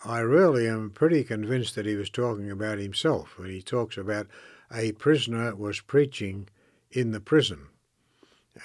I 0.03 0.19
really 0.19 0.67
am 0.67 0.91
pretty 0.91 1.23
convinced 1.23 1.75
that 1.75 1.85
he 1.85 1.95
was 1.95 2.09
talking 2.09 2.51
about 2.51 2.77
himself. 2.77 3.37
When 3.37 3.49
he 3.49 3.61
talks 3.61 3.97
about 3.97 4.27
a 4.73 4.91
prisoner 4.93 5.55
was 5.55 5.81
preaching 5.81 6.47
in 6.91 7.11
the 7.11 7.19
prison, 7.19 7.67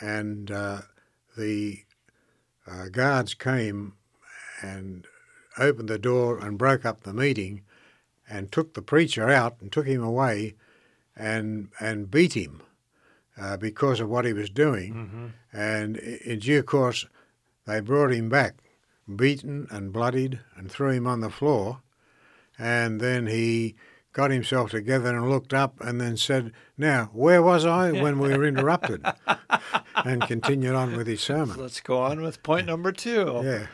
and 0.00 0.50
uh, 0.50 0.82
the 1.36 1.84
uh, 2.66 2.88
guards 2.88 3.34
came 3.34 3.94
and 4.62 5.06
opened 5.58 5.88
the 5.88 5.98
door 5.98 6.38
and 6.38 6.58
broke 6.58 6.84
up 6.84 7.02
the 7.02 7.12
meeting 7.12 7.62
and 8.28 8.52
took 8.52 8.74
the 8.74 8.82
preacher 8.82 9.28
out 9.28 9.56
and 9.60 9.72
took 9.72 9.86
him 9.86 10.02
away 10.02 10.54
and 11.16 11.68
and 11.80 12.10
beat 12.10 12.34
him 12.34 12.62
uh, 13.40 13.56
because 13.56 14.00
of 14.00 14.08
what 14.08 14.24
he 14.24 14.32
was 14.32 14.50
doing. 14.50 15.32
And 15.52 15.96
in 15.96 16.38
due 16.40 16.62
course, 16.62 17.06
they 17.66 17.80
brought 17.80 18.12
him 18.12 18.28
back, 18.28 18.56
beaten 19.16 19.66
and 19.70 19.92
bloodied, 19.92 20.40
and 20.56 20.70
threw 20.70 20.90
him 20.90 21.06
on 21.06 21.20
the 21.20 21.30
floor. 21.30 21.80
And 22.58 23.00
then 23.00 23.26
he 23.26 23.74
got 24.12 24.30
himself 24.30 24.70
together 24.70 25.16
and 25.16 25.30
looked 25.30 25.54
up 25.54 25.80
and 25.80 26.00
then 26.00 26.16
said, 26.16 26.52
Now, 26.76 27.10
where 27.12 27.42
was 27.42 27.64
I 27.64 27.92
when 28.02 28.18
we 28.18 28.36
were 28.36 28.44
interrupted? 28.44 29.04
and 30.04 30.22
continued 30.22 30.74
on 30.74 30.96
with 30.96 31.06
his 31.06 31.20
sermon. 31.30 31.58
Let's 31.58 31.80
go 31.80 32.02
on 32.02 32.20
with 32.22 32.42
point 32.42 32.66
number 32.66 32.92
two. 32.92 33.40
Yeah. 33.42 33.66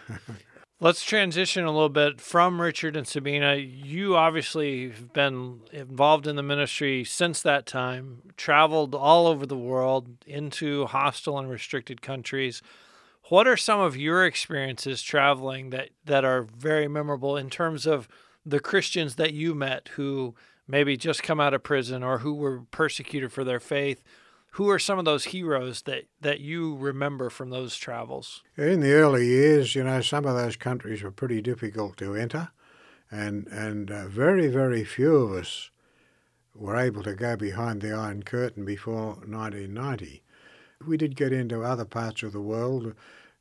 Let's 0.78 1.02
transition 1.02 1.64
a 1.64 1.70
little 1.70 1.88
bit 1.88 2.20
from 2.20 2.60
Richard 2.60 2.98
and 2.98 3.08
Sabina. 3.08 3.54
You 3.54 4.14
obviously 4.14 4.90
have 4.90 5.10
been 5.14 5.60
involved 5.72 6.26
in 6.26 6.36
the 6.36 6.42
ministry 6.42 7.02
since 7.02 7.40
that 7.40 7.64
time, 7.64 8.20
traveled 8.36 8.94
all 8.94 9.26
over 9.26 9.46
the 9.46 9.56
world 9.56 10.06
into 10.26 10.84
hostile 10.84 11.38
and 11.38 11.48
restricted 11.48 12.02
countries. 12.02 12.60
What 13.30 13.48
are 13.48 13.56
some 13.56 13.80
of 13.80 13.96
your 13.96 14.26
experiences 14.26 15.00
traveling 15.00 15.70
that, 15.70 15.88
that 16.04 16.26
are 16.26 16.42
very 16.42 16.88
memorable 16.88 17.38
in 17.38 17.48
terms 17.48 17.86
of 17.86 18.06
the 18.44 18.60
Christians 18.60 19.14
that 19.14 19.32
you 19.32 19.54
met 19.54 19.88
who 19.94 20.34
maybe 20.68 20.98
just 20.98 21.22
come 21.22 21.40
out 21.40 21.54
of 21.54 21.62
prison 21.62 22.02
or 22.02 22.18
who 22.18 22.34
were 22.34 22.64
persecuted 22.70 23.32
for 23.32 23.44
their 23.44 23.60
faith? 23.60 24.04
Who 24.52 24.70
are 24.70 24.78
some 24.78 24.98
of 24.98 25.04
those 25.04 25.26
heroes 25.26 25.82
that, 25.82 26.04
that 26.20 26.40
you 26.40 26.76
remember 26.76 27.28
from 27.28 27.50
those 27.50 27.76
travels? 27.76 28.42
In 28.56 28.80
the 28.80 28.92
early 28.92 29.26
years, 29.26 29.74
you 29.74 29.84
know, 29.84 30.00
some 30.00 30.24
of 30.24 30.34
those 30.34 30.56
countries 30.56 31.02
were 31.02 31.10
pretty 31.10 31.42
difficult 31.42 31.98
to 31.98 32.14
enter, 32.14 32.48
and 33.10 33.46
and 33.48 33.90
uh, 33.90 34.08
very 34.08 34.48
very 34.48 34.82
few 34.82 35.14
of 35.16 35.32
us 35.32 35.70
were 36.54 36.76
able 36.76 37.02
to 37.02 37.14
go 37.14 37.36
behind 37.36 37.82
the 37.82 37.92
Iron 37.92 38.22
Curtain 38.22 38.64
before 38.64 39.16
1990. 39.26 40.22
We 40.86 40.96
did 40.96 41.16
get 41.16 41.32
into 41.32 41.62
other 41.62 41.84
parts 41.84 42.22
of 42.22 42.32
the 42.32 42.40
world, 42.40 42.94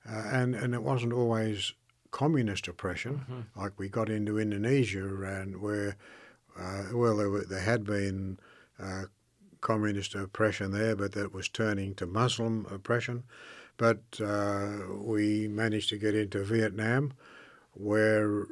uh, 0.09 0.23
and 0.31 0.53
and 0.53 0.73
it 0.73 0.83
wasn't 0.83 1.13
always 1.13 1.73
communist 2.11 2.67
oppression. 2.67 3.47
Like 3.55 3.79
we 3.79 3.87
got 3.87 4.09
into 4.09 4.37
Indonesia, 4.37 5.05
and 5.23 5.61
where 5.61 5.95
uh, 6.59 6.83
well 6.93 7.15
there, 7.17 7.29
were, 7.29 7.45
there 7.45 7.61
had 7.61 7.85
been. 7.85 8.37
Uh, 8.77 9.03
communist 9.71 10.15
oppression 10.15 10.71
there, 10.71 10.95
but 10.95 11.11
that 11.13 11.33
was 11.33 11.49
turning 11.49 11.95
to 11.95 12.05
Muslim 12.05 12.65
oppression 12.69 13.23
but 13.77 14.03
uh, 14.23 14.69
we 15.01 15.47
managed 15.47 15.89
to 15.89 15.97
get 15.97 16.15
into 16.15 16.43
Vietnam, 16.43 17.13
where, 17.73 18.45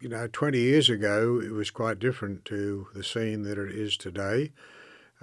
you 0.00 0.08
know, 0.08 0.28
20 0.30 0.58
years 0.58 0.90
ago 0.90 1.40
it 1.40 1.52
was 1.52 1.70
quite 1.70 1.98
different 1.98 2.44
to 2.46 2.88
the 2.94 3.04
scene 3.04 3.42
that 3.42 3.58
it 3.58 3.74
is 3.74 3.96
today, 3.96 4.52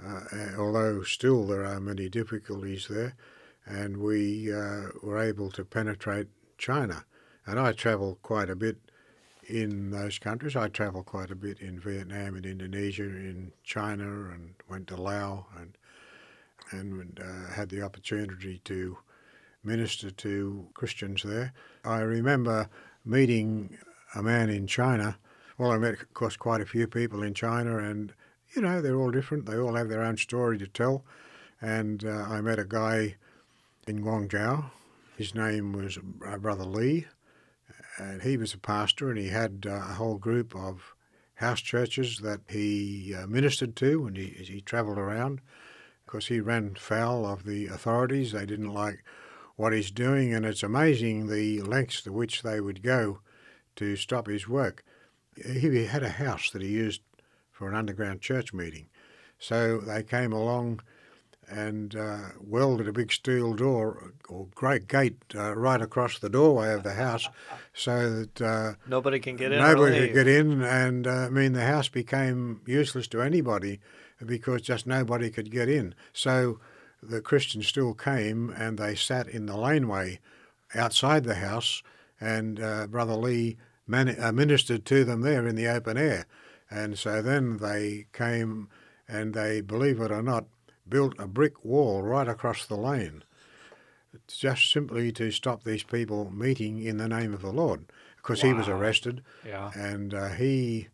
uh, 0.04 0.22
although 0.58 1.04
still 1.04 1.46
there 1.46 1.66
are 1.66 1.80
many 1.80 2.10
difficulties 2.10 2.88
there, 2.90 3.16
and 3.66 3.98
we 3.98 4.52
uh, 4.52 4.88
were 5.02 5.20
able 5.20 5.52
to 5.52 5.64
penetrate 5.64 6.28
China. 6.58 7.06
And 7.46 7.60
I 7.60 7.74
travelled 7.74 8.22
quite 8.22 8.50
a 8.50 8.56
bit 8.56 8.78
in 9.48 9.92
those 9.92 10.20
countries. 10.20 10.56
I 10.56 10.68
travelled 10.68 11.06
quite 11.06 11.32
a 11.32 11.36
bit 11.36 11.60
in 11.60 11.80
Vietnam 11.80 12.36
and 12.36 12.46
Indonesia, 12.46 13.04
in 13.04 13.52
China, 13.64 14.06
and 14.06 14.56
went 14.70 14.88
to 14.88 14.96
Laos 14.96 15.46
and 15.58 15.78
and 16.72 17.20
uh, 17.20 17.54
had 17.54 17.70
the 17.70 17.82
opportunity 17.82 18.60
to 18.64 18.98
minister 19.64 20.10
to 20.10 20.68
Christians 20.74 21.24
there. 21.24 21.54
I 21.84 22.00
remember 22.00 22.70
meeting 23.06 23.78
a 24.16 24.24
man 24.24 24.50
in 24.50 24.68
China. 24.68 25.18
Well, 25.58 25.72
I 25.72 25.78
met, 25.78 25.94
of 25.94 26.14
course, 26.14 26.36
quite 26.36 26.62
a 26.62 26.66
few 26.66 26.88
people 26.88 27.22
in 27.24 27.34
China, 27.34 27.78
and 27.78 28.14
you 28.56 28.62
know 28.62 28.82
they're 28.82 29.00
all 29.00 29.12
different. 29.12 29.46
They 29.46 29.58
all 29.58 29.76
have 29.76 29.90
their 29.90 30.02
own 30.04 30.18
story 30.18 30.58
to 30.58 30.68
tell. 30.68 31.04
And 31.62 32.04
uh, 32.06 32.10
I 32.10 32.42
met 32.42 32.60
a 32.60 32.66
guy 32.66 33.16
in 33.88 34.04
Guangzhou. 34.04 34.72
His 35.18 35.36
name 35.36 35.74
was 35.74 35.98
uh, 36.26 36.38
Brother 36.38 36.66
Lee, 36.66 37.06
and 37.98 38.22
he 38.22 38.38
was 38.38 38.54
a 38.54 38.58
pastor, 38.58 39.10
and 39.10 39.20
he 39.20 39.30
had 39.30 39.66
uh, 39.68 39.74
a 39.74 39.94
whole 39.94 40.18
group 40.18 40.56
of 40.56 40.96
house 41.36 41.62
churches 41.62 42.20
that 42.20 42.42
he 42.50 43.14
uh, 43.14 43.28
ministered 43.28 43.76
to, 43.78 44.06
and 44.06 44.18
he, 44.18 44.28
he 44.28 44.62
travelled 44.62 44.98
around. 44.98 45.42
Of 46.02 46.08
course, 46.08 46.28
he 46.28 46.40
ran 46.40 46.76
foul 46.76 47.26
of 47.26 47.44
the 47.44 47.68
authorities. 47.68 48.32
They 48.32 48.46
didn't 48.46 48.74
like 48.74 49.04
what 49.56 49.74
he's 49.74 49.92
doing, 49.92 50.34
and 50.34 50.46
it's 50.46 50.64
amazing 50.64 51.28
the 51.28 51.62
lengths 51.62 52.02
to 52.04 52.12
which 52.12 52.42
they 52.42 52.60
would 52.60 52.82
go 52.82 53.20
to 53.76 53.96
stop 53.96 54.28
his 54.28 54.48
work. 54.48 54.84
He 55.36 55.86
had 55.86 56.04
a 56.04 56.10
house 56.10 56.50
that 56.52 56.62
he 56.62 56.70
used 56.70 57.02
for 57.52 57.68
an 57.68 57.76
underground 57.76 58.22
church 58.22 58.54
meeting. 58.54 58.88
So 59.40 59.80
they 59.80 60.04
came 60.04 60.32
along 60.32 60.82
and 61.50 61.96
uh, 61.96 62.20
welded 62.42 62.88
a 62.88 62.92
big 62.92 63.12
steel 63.12 63.54
door 63.54 64.14
or 64.30 64.48
great 64.56 64.88
gate 64.88 65.18
uh, 65.36 65.56
right 65.56 65.82
across 65.82 66.20
the 66.20 66.30
doorway 66.30 66.74
of 66.74 66.84
the 66.84 66.94
house 66.94 67.28
so 67.74 68.10
that 68.10 68.42
uh, 68.42 68.74
Nobody 68.88 69.20
can 69.20 69.36
get 69.36 69.52
in. 69.52 69.60
nobody 69.60 70.00
could 70.00 70.14
get 70.14 70.28
in. 70.28 70.62
And 70.62 71.06
uh, 71.08 71.12
I 71.12 71.30
mean, 71.30 71.54
the 71.54 71.66
house 71.66 71.90
became 71.90 72.62
useless 72.66 73.08
to 73.10 73.22
anybody 73.22 73.80
because 74.26 74.62
just 74.62 74.88
nobody 74.88 75.30
could 75.30 75.52
get 75.52 75.70
in. 75.70 75.94
So 76.14 76.60
the 77.02 77.22
Christians 77.22 77.68
still 77.68 77.94
came 77.94 78.50
and 78.50 78.78
they 78.78 78.96
sat 78.96 79.28
in 79.28 79.46
the 79.46 79.58
laneway 79.58 80.20
outside 80.76 81.24
the 81.26 81.36
house, 81.36 81.84
and 82.20 82.60
uh, 82.60 82.88
Brother 82.88 83.16
Lee 83.16 83.58
man- 83.86 84.16
uh, 84.20 84.32
ministered 84.32 84.86
to 84.86 85.04
them 85.04 85.22
there 85.22 85.46
in 85.46 85.56
the 85.56 85.68
open 85.68 85.98
air. 85.98 86.26
And 86.72 86.98
so 86.98 87.22
then 87.22 87.58
they 87.58 88.06
came 88.14 88.70
and 89.08 89.34
they, 89.34 89.62
believe 89.62 90.00
it 90.00 90.12
or 90.12 90.24
not, 90.24 90.46
built 90.88 91.14
a 91.20 91.28
brick 91.28 91.64
wall 91.64 92.02
right 92.02 92.28
across 92.28 92.66
the 92.66 92.76
lane, 92.78 93.24
just 94.28 94.72
simply 94.72 95.12
to 95.14 95.32
stop 95.32 95.64
these 95.64 95.84
people 95.84 96.32
meeting 96.32 96.80
in 96.82 96.98
the 96.98 97.08
name 97.08 97.34
of 97.34 97.42
the 97.42 97.52
Lord. 97.52 97.86
Because 98.18 98.42
he 98.42 98.54
was 98.54 98.68
arrested 98.70 99.22
Yeah. 99.46 99.72
and 99.76 100.14
uh, 100.14 100.30
he 100.30 100.88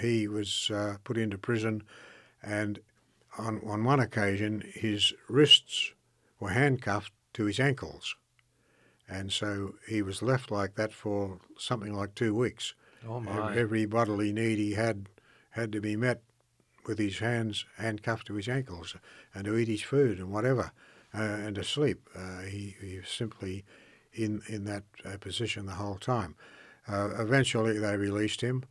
he 0.00 0.28
was 0.28 0.70
uh, 0.70 0.96
put 1.04 1.16
into 1.16 1.38
prison, 1.38 1.82
and 2.42 2.80
on, 3.38 3.60
on 3.66 3.82
one 3.82 3.98
occasion, 3.98 4.62
his 4.74 5.12
wrists 5.28 5.92
were 6.38 6.50
handcuffed 6.50 7.12
to 7.32 7.44
his 7.46 7.58
ankles. 7.58 8.14
And 9.08 9.32
so 9.32 9.74
he 9.88 10.02
was 10.02 10.20
left 10.22 10.50
like 10.50 10.74
that 10.74 10.92
for 10.92 11.38
something 11.58 11.94
like 11.94 12.14
two 12.14 12.34
weeks. 12.34 12.74
Oh 13.08 13.20
my! 13.20 13.56
Every 13.56 13.86
bodily 13.86 14.32
need 14.32 14.58
he 14.58 14.72
had 14.74 15.08
had 15.50 15.72
to 15.72 15.80
be 15.80 15.96
met 15.96 16.22
with 16.86 16.98
his 16.98 17.18
hands 17.18 17.64
handcuffed 17.78 18.26
to 18.28 18.34
his 18.34 18.48
ankles, 18.48 18.96
and 19.34 19.44
to 19.44 19.56
eat 19.56 19.68
his 19.68 19.82
food 19.82 20.18
and 20.18 20.30
whatever, 20.30 20.72
uh, 21.14 21.20
and 21.20 21.56
to 21.56 21.64
sleep. 21.64 22.08
Uh, 22.14 22.42
he, 22.42 22.76
he 22.80 22.98
was 22.98 23.08
simply 23.08 23.64
in 24.12 24.42
in 24.48 24.64
that 24.64 24.84
uh, 25.04 25.16
position 25.18 25.66
the 25.66 25.72
whole 25.72 25.96
time. 25.96 26.34
Uh, 26.88 27.10
eventually, 27.18 27.78
they 27.78 27.96
released 27.96 28.40
him. 28.40 28.64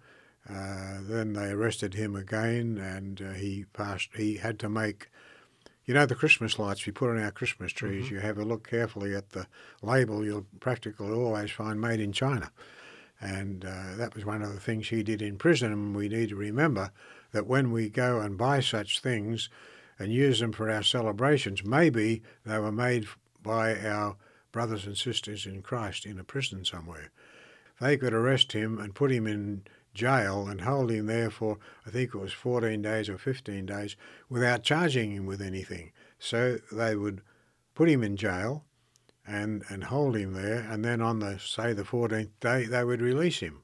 Uh, 0.49 0.99
then 1.01 1.33
they 1.33 1.49
arrested 1.49 1.93
him 1.95 2.15
again, 2.15 2.77
and 2.77 3.21
uh, 3.21 3.33
he 3.33 3.65
passed. 3.73 4.09
He 4.15 4.37
had 4.37 4.59
to 4.59 4.69
make 4.69 5.09
you 5.85 5.93
know 5.93 6.05
the 6.05 6.15
Christmas 6.15 6.59
lights 6.59 6.85
we 6.85 6.91
put 6.91 7.09
on 7.09 7.21
our 7.21 7.31
Christmas 7.31 7.71
trees. 7.71 8.05
Mm-hmm. 8.05 8.15
You 8.15 8.21
have 8.21 8.37
a 8.37 8.45
look 8.45 8.67
carefully 8.67 9.15
at 9.15 9.31
the 9.31 9.47
label. 9.81 10.25
You'll 10.25 10.45
practically 10.59 11.11
always 11.11 11.51
find 11.51 11.81
"Made 11.81 11.99
in 11.99 12.11
China," 12.11 12.51
and 13.19 13.65
uh, 13.65 13.95
that 13.95 14.15
was 14.15 14.25
one 14.25 14.41
of 14.41 14.53
the 14.53 14.59
things 14.59 14.89
he 14.89 15.03
did 15.03 15.21
in 15.21 15.37
prison. 15.37 15.71
And 15.71 15.95
we 15.95 16.09
need 16.09 16.29
to 16.29 16.35
remember 16.35 16.91
that 17.35 17.47
when 17.47 17.69
we 17.69 17.89
go 17.89 18.21
and 18.21 18.37
buy 18.37 18.61
such 18.61 19.01
things 19.01 19.49
and 19.99 20.09
use 20.09 20.39
them 20.39 20.53
for 20.53 20.71
our 20.71 20.81
celebrations, 20.81 21.65
maybe 21.65 22.23
they 22.45 22.57
were 22.57 22.71
made 22.71 23.05
by 23.43 23.77
our 23.77 24.15
brothers 24.53 24.85
and 24.85 24.97
sisters 24.97 25.45
in 25.45 25.61
Christ 25.61 26.05
in 26.05 26.17
a 26.17 26.23
prison 26.23 26.63
somewhere. 26.63 27.11
They 27.81 27.97
could 27.97 28.13
arrest 28.13 28.53
him 28.53 28.79
and 28.79 28.95
put 28.95 29.11
him 29.11 29.27
in 29.27 29.63
jail 29.93 30.47
and 30.47 30.61
hold 30.61 30.91
him 30.91 31.07
there 31.07 31.29
for, 31.29 31.57
I 31.85 31.89
think 31.89 32.15
it 32.15 32.17
was 32.17 32.31
14 32.31 32.81
days 32.81 33.09
or 33.09 33.17
15 33.17 33.65
days, 33.65 33.97
without 34.29 34.63
charging 34.63 35.11
him 35.11 35.25
with 35.25 35.41
anything. 35.41 35.91
So 36.17 36.59
they 36.71 36.95
would 36.95 37.21
put 37.73 37.89
him 37.89 38.01
in 38.01 38.15
jail 38.15 38.63
and, 39.27 39.65
and 39.67 39.83
hold 39.83 40.15
him 40.15 40.31
there, 40.31 40.65
and 40.71 40.85
then 40.85 41.01
on 41.01 41.19
the, 41.19 41.37
say, 41.37 41.73
the 41.73 41.83
14th 41.83 42.29
day, 42.39 42.63
they 42.63 42.85
would 42.85 43.01
release 43.01 43.41
him. 43.41 43.63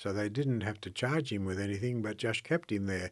So 0.00 0.14
they 0.14 0.30
didn't 0.30 0.62
have 0.62 0.80
to 0.80 0.90
charge 0.90 1.30
him 1.30 1.44
with 1.44 1.60
anything, 1.60 2.00
but 2.00 2.16
just 2.16 2.42
kept 2.42 2.72
him 2.72 2.86
there. 2.86 3.10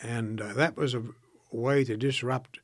And 0.00 0.40
uh, 0.40 0.52
that 0.52 0.76
was 0.76 0.94
a 0.94 1.02
way 1.50 1.82
to 1.82 1.96
disrupt 1.96 2.60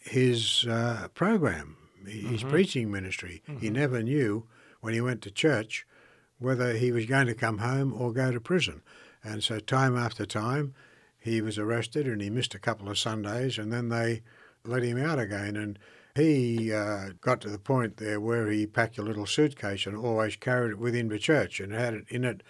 his 0.00 0.66
uh, 0.66 1.08
program, 1.12 1.76
his 2.06 2.40
mm-hmm. 2.40 2.48
preaching 2.48 2.90
ministry. 2.90 3.42
Mm-hmm. 3.46 3.60
He 3.60 3.68
never 3.68 4.02
knew 4.02 4.46
when 4.80 4.94
he 4.94 5.02
went 5.02 5.20
to 5.22 5.30
church 5.30 5.86
whether 6.38 6.72
he 6.72 6.90
was 6.90 7.04
going 7.04 7.26
to 7.26 7.34
come 7.34 7.58
home 7.58 7.92
or 7.92 8.14
go 8.14 8.32
to 8.32 8.40
prison. 8.40 8.80
And 9.22 9.44
so, 9.44 9.58
time 9.58 9.94
after 9.94 10.24
time, 10.24 10.74
he 11.18 11.42
was 11.42 11.58
arrested 11.58 12.06
and 12.06 12.22
he 12.22 12.30
missed 12.30 12.54
a 12.54 12.58
couple 12.58 12.88
of 12.88 12.98
Sundays, 12.98 13.58
and 13.58 13.70
then 13.70 13.90
they 13.90 14.22
let 14.64 14.82
him 14.82 14.98
out 14.98 15.18
again. 15.18 15.54
And 15.56 15.78
he 16.14 16.72
uh, 16.72 17.10
got 17.20 17.40
to 17.40 17.48
the 17.48 17.58
point 17.58 17.96
there 17.96 18.20
where 18.20 18.48
he 18.48 18.66
packed 18.66 18.98
a 18.98 19.02
little 19.02 19.26
suitcase 19.26 19.86
and 19.86 19.96
always 19.96 20.36
carried 20.36 20.72
it 20.72 20.78
with 20.78 20.94
him 20.94 21.08
to 21.10 21.18
church 21.18 21.60
and 21.60 21.72
had 21.72 21.94
it 21.94 22.04
in 22.08 22.24
it 22.24 22.42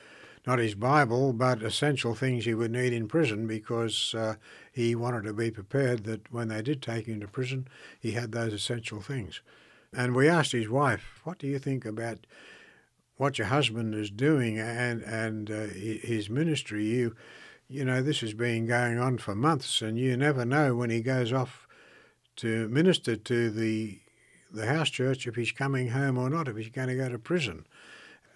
not 0.46 0.58
his 0.58 0.74
Bible, 0.74 1.32
but 1.32 1.62
essential 1.62 2.14
things 2.14 2.44
he 2.44 2.52
would 2.52 2.70
need 2.70 2.92
in 2.92 3.08
prison 3.08 3.46
because 3.46 4.14
uh, 4.14 4.34
he 4.70 4.94
wanted 4.94 5.24
to 5.24 5.32
be 5.32 5.50
prepared 5.50 6.04
that 6.04 6.30
when 6.30 6.48
they 6.48 6.60
did 6.60 6.82
take 6.82 7.06
him 7.06 7.18
to 7.20 7.26
prison, 7.26 7.66
he 7.98 8.10
had 8.10 8.32
those 8.32 8.52
essential 8.52 9.00
things. 9.00 9.40
And 9.90 10.14
we 10.14 10.28
asked 10.28 10.52
his 10.52 10.68
wife, 10.68 11.22
What 11.24 11.38
do 11.38 11.46
you 11.46 11.58
think 11.58 11.86
about 11.86 12.26
what 13.16 13.38
your 13.38 13.46
husband 13.46 13.94
is 13.94 14.10
doing 14.10 14.58
and 14.58 15.02
and 15.02 15.50
uh, 15.50 15.66
his 15.66 16.28
ministry. 16.28 16.84
You 16.84 17.16
you 17.68 17.84
know 17.84 18.02
this 18.02 18.20
has 18.20 18.34
been 18.34 18.66
going 18.66 18.98
on 18.98 19.18
for 19.18 19.34
months, 19.34 19.82
and 19.82 19.98
you 19.98 20.16
never 20.16 20.44
know 20.44 20.74
when 20.74 20.90
he 20.90 21.00
goes 21.00 21.32
off 21.32 21.63
to 22.36 22.68
minister 22.68 23.16
to 23.16 23.50
the 23.50 23.98
the 24.50 24.66
house 24.66 24.88
church 24.88 25.26
if 25.26 25.34
he's 25.34 25.52
coming 25.52 25.88
home 25.88 26.16
or 26.16 26.30
not, 26.30 26.46
if 26.48 26.56
he's 26.56 26.68
going 26.68 26.88
to 26.88 26.94
go 26.94 27.08
to 27.08 27.18
prison. 27.18 27.66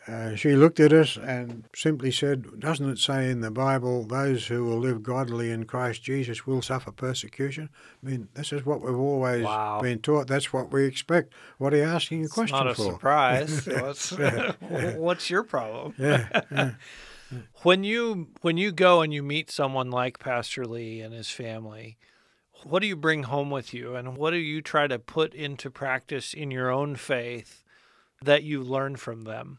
Uh, 0.09 0.35
she 0.35 0.57
looked 0.57 0.81
at 0.81 0.90
us 0.90 1.19
and 1.19 1.64
simply 1.75 2.11
said, 2.11 2.59
Doesn't 2.59 2.88
it 2.88 2.99
say 2.99 3.31
in 3.31 3.43
the 3.43 3.50
Bible, 3.50 4.04
those 4.04 4.47
who 4.47 4.65
will 4.65 4.78
live 4.78 5.02
godly 5.02 5.50
in 5.50 5.65
Christ 5.65 6.02
Jesus 6.02 6.47
will 6.47 6.63
suffer 6.63 6.91
persecution? 6.91 7.69
I 8.02 8.11
mean, 8.11 8.28
this 8.32 8.50
is 8.50 8.65
what 8.65 8.80
we've 8.80 8.99
always 8.99 9.45
wow. 9.45 9.80
been 9.82 9.99
taught. 9.99 10.26
That's 10.26 10.50
what 10.50 10.73
we 10.73 10.87
expect. 10.87 11.34
What 11.58 11.75
are 11.75 11.76
you 11.76 11.82
asking 11.82 12.25
a 12.25 12.28
question 12.28 12.56
for? 12.56 12.65
not 12.65 12.71
a 12.71 12.75
for? 12.75 12.93
surprise. 12.93 13.67
what's, 13.80 14.11
what's, 14.97 15.28
your 15.28 15.43
problem? 15.43 15.95
Yeah, 15.99 16.41
yeah. 16.50 16.71
when 17.63 17.84
you 17.84 18.28
when 18.41 18.56
you 18.56 18.73
go 18.73 19.02
and 19.02 19.13
you 19.13 19.23
meet 19.23 19.50
someone 19.50 19.91
like 19.91 20.19
Pastor 20.19 20.65
Lee 20.65 21.02
and 21.02 21.13
his 21.13 21.28
family, 21.28 21.99
what 22.64 22.80
do 22.80 22.86
you 22.86 22.97
bring 22.97 23.25
home 23.25 23.50
with 23.50 23.73
you, 23.73 23.94
and 23.94 24.16
what 24.16 24.30
do 24.30 24.36
you 24.36 24.62
try 24.62 24.86
to 24.86 24.99
put 24.99 25.34
into 25.34 25.71
practice 25.71 26.34
in 26.34 26.50
your 26.50 26.71
own 26.71 26.97
faith 26.97 27.62
that 28.23 28.42
you 28.42 28.62
learn 28.62 28.97
from 28.97 29.23
them? 29.23 29.58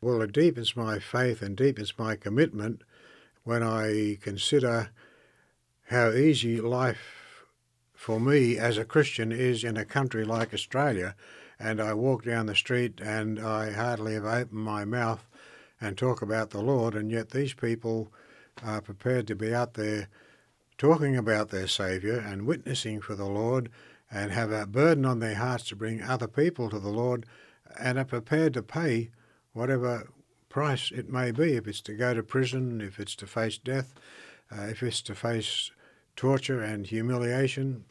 Well, 0.00 0.22
it 0.22 0.32
deepens 0.32 0.76
my 0.76 0.98
faith 0.98 1.42
and 1.42 1.56
deepens 1.56 1.94
my 1.98 2.16
commitment 2.16 2.82
when 3.44 3.62
I 3.62 4.18
consider 4.20 4.90
how 5.86 6.10
easy 6.10 6.60
life 6.60 7.44
for 7.94 8.20
me 8.20 8.56
as 8.58 8.78
a 8.78 8.84
Christian 8.84 9.32
is 9.32 9.64
in 9.64 9.76
a 9.76 9.84
country 9.84 10.24
like 10.24 10.54
Australia. 10.54 11.16
And 11.58 11.80
I 11.80 11.94
walk 11.94 12.24
down 12.24 12.46
the 12.46 12.54
street 12.54 13.00
and 13.00 13.40
I 13.40 13.72
hardly 13.72 14.14
have 14.14 14.24
opened 14.24 14.52
my 14.52 14.84
mouth 14.84 15.26
and 15.80 15.98
talk 15.98 16.22
about 16.22 16.50
the 16.50 16.60
Lord, 16.60 16.94
and 16.94 17.10
yet 17.10 17.30
these 17.30 17.54
people 17.54 18.12
are 18.62 18.80
prepared 18.80 19.26
to 19.28 19.34
be 19.34 19.52
out 19.52 19.74
there 19.74 20.08
talking 20.78 21.16
about 21.16 21.50
their 21.50 21.66
Saviour 21.66 22.18
and 22.18 22.46
witnessing 22.46 23.00
for 23.00 23.14
the 23.14 23.26
Lord 23.26 23.68
and 24.10 24.30
have 24.30 24.52
a 24.52 24.66
burden 24.66 25.04
on 25.04 25.18
their 25.18 25.34
hearts 25.34 25.64
to 25.64 25.76
bring 25.76 26.00
other 26.00 26.28
people 26.28 26.70
to 26.70 26.78
the 26.78 26.88
Lord 26.88 27.26
and 27.78 27.98
are 27.98 28.04
prepared 28.04 28.54
to 28.54 28.62
pay 28.62 29.10
whatever 29.52 30.08
price 30.48 30.90
it 30.90 31.10
may 31.10 31.30
be, 31.30 31.56
if 31.56 31.66
it's 31.66 31.82
to 31.82 31.94
go 31.94 32.14
to 32.14 32.22
prison, 32.22 32.80
if 32.80 32.98
it's 32.98 33.14
to 33.16 33.26
face 33.26 33.58
death, 33.58 33.94
uh, 34.50 34.62
if 34.62 34.82
it's 34.82 35.02
to 35.02 35.14
face 35.14 35.70
torture 36.16 36.62
and 36.62 36.86
humiliation, 36.86 37.84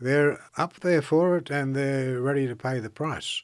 they're 0.00 0.40
up 0.56 0.80
there 0.80 1.02
for 1.02 1.36
it 1.36 1.50
and 1.50 1.76
they're 1.76 2.20
ready 2.20 2.46
to 2.48 2.56
pay 2.56 2.80
the 2.80 2.90
price. 2.90 3.42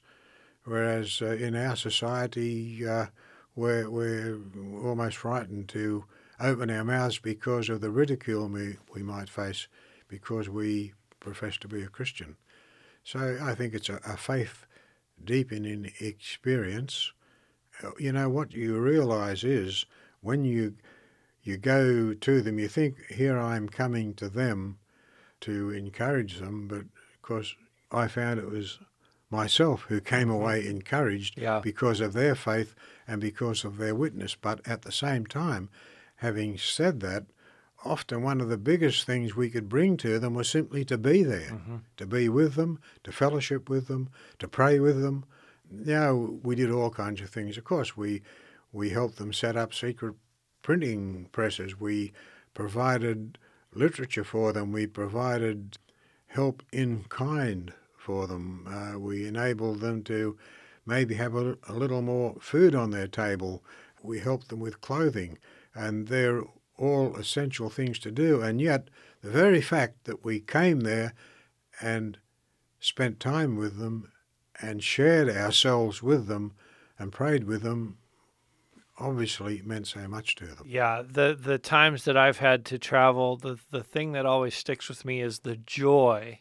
Whereas 0.64 1.20
uh, 1.22 1.26
in 1.26 1.54
our 1.54 1.76
society, 1.76 2.84
uh, 2.86 3.06
we're, 3.54 3.88
we're 3.88 4.38
almost 4.82 5.18
frightened 5.18 5.68
to 5.68 6.04
open 6.40 6.70
our 6.70 6.84
mouths 6.84 7.18
because 7.18 7.68
of 7.68 7.80
the 7.80 7.90
ridicule 7.90 8.48
we, 8.48 8.76
we 8.94 9.02
might 9.02 9.28
face 9.28 9.68
because 10.08 10.48
we 10.48 10.92
profess 11.20 11.56
to 11.58 11.68
be 11.68 11.82
a 11.82 11.88
Christian. 11.88 12.36
So 13.02 13.38
I 13.42 13.54
think 13.54 13.74
it's 13.74 13.88
a, 13.88 14.00
a 14.06 14.16
faith 14.16 14.66
deep 15.24 15.52
in, 15.52 15.64
in 15.64 15.90
experience 16.00 17.12
you 17.98 18.12
know 18.12 18.28
what 18.28 18.52
you 18.52 18.78
realize 18.78 19.44
is 19.44 19.86
when 20.20 20.44
you 20.44 20.74
you 21.42 21.56
go 21.56 22.12
to 22.12 22.42
them, 22.42 22.58
you 22.58 22.66
think, 22.66 22.96
here 23.08 23.38
I'm 23.38 23.68
coming 23.68 24.14
to 24.14 24.28
them 24.28 24.78
to 25.42 25.70
encourage 25.70 26.38
them, 26.40 26.66
but 26.66 26.80
of 26.80 27.22
course 27.22 27.54
I 27.92 28.08
found 28.08 28.40
it 28.40 28.50
was 28.50 28.80
myself 29.30 29.82
who 29.82 30.00
came 30.00 30.26
mm-hmm. 30.26 30.42
away 30.42 30.66
encouraged 30.66 31.38
yeah. 31.38 31.60
because 31.60 32.00
of 32.00 32.14
their 32.14 32.34
faith 32.34 32.74
and 33.06 33.20
because 33.20 33.64
of 33.64 33.76
their 33.76 33.94
witness. 33.94 34.34
But 34.34 34.66
at 34.66 34.82
the 34.82 34.90
same 34.90 35.24
time, 35.24 35.68
having 36.16 36.58
said 36.58 37.00
that, 37.00 37.26
often 37.84 38.22
one 38.22 38.40
of 38.40 38.48
the 38.48 38.58
biggest 38.58 39.04
things 39.04 39.36
we 39.36 39.50
could 39.50 39.68
bring 39.68 39.96
to 39.98 40.18
them 40.18 40.34
was 40.34 40.48
simply 40.48 40.84
to 40.84 40.98
be 40.98 41.22
there, 41.22 41.50
mm-hmm. 41.50 41.76
to 41.96 42.06
be 42.06 42.28
with 42.28 42.54
them, 42.54 42.80
to 43.04 43.12
fellowship 43.12 43.68
with 43.68 43.86
them, 43.88 44.08
to 44.38 44.48
pray 44.48 44.78
with 44.80 45.02
them, 45.02 45.24
yeah, 45.84 46.12
we 46.12 46.54
did 46.54 46.70
all 46.70 46.90
kinds 46.90 47.20
of 47.20 47.30
things. 47.30 47.56
Of 47.58 47.64
course, 47.64 47.96
we 47.96 48.22
we 48.72 48.90
helped 48.90 49.16
them 49.16 49.32
set 49.32 49.56
up 49.56 49.72
secret 49.72 50.14
printing 50.62 51.28
presses. 51.32 51.80
We 51.80 52.12
provided 52.54 53.38
literature 53.74 54.24
for 54.24 54.52
them. 54.52 54.72
We 54.72 54.86
provided 54.86 55.78
help 56.28 56.62
in 56.72 57.04
kind 57.08 57.72
for 57.96 58.26
them. 58.26 58.66
Uh, 58.68 58.98
we 58.98 59.26
enabled 59.26 59.80
them 59.80 60.02
to 60.04 60.36
maybe 60.84 61.14
have 61.14 61.34
a, 61.34 61.56
a, 61.68 61.72
little 61.72 62.02
more 62.02 62.36
food 62.40 62.74
on 62.74 62.90
their 62.90 63.08
table. 63.08 63.64
We 64.02 64.20
helped 64.20 64.48
them 64.48 64.60
with 64.60 64.80
clothing, 64.80 65.38
and 65.76 66.08
they're 66.08 66.42
all 66.78 67.16
essential 67.16 67.70
things 67.70 67.98
to 68.00 68.10
do. 68.10 68.40
And 68.40 68.60
yet, 68.60 68.88
the 69.22 69.30
very 69.30 69.60
fact 69.60 70.04
that 70.04 70.24
we 70.24 70.40
came 70.40 70.80
there 70.80 71.14
and 71.80 72.18
spent 72.80 73.20
time 73.20 73.56
with 73.56 73.78
them 73.78 74.12
and 74.60 74.82
shared 74.82 75.28
ourselves 75.28 76.02
with 76.02 76.26
them 76.26 76.52
and 76.98 77.12
prayed 77.12 77.44
with 77.44 77.62
them 77.62 77.98
obviously 78.98 79.60
meant 79.64 79.86
so 79.86 80.08
much 80.08 80.34
to 80.36 80.46
them. 80.46 80.66
Yeah, 80.66 81.02
the 81.06 81.36
the 81.38 81.58
times 81.58 82.04
that 82.04 82.16
I've 82.16 82.38
had 82.38 82.64
to 82.66 82.78
travel, 82.78 83.36
the 83.36 83.58
the 83.70 83.82
thing 83.82 84.12
that 84.12 84.24
always 84.24 84.54
sticks 84.54 84.88
with 84.88 85.04
me 85.04 85.20
is 85.20 85.40
the 85.40 85.56
joy 85.56 86.40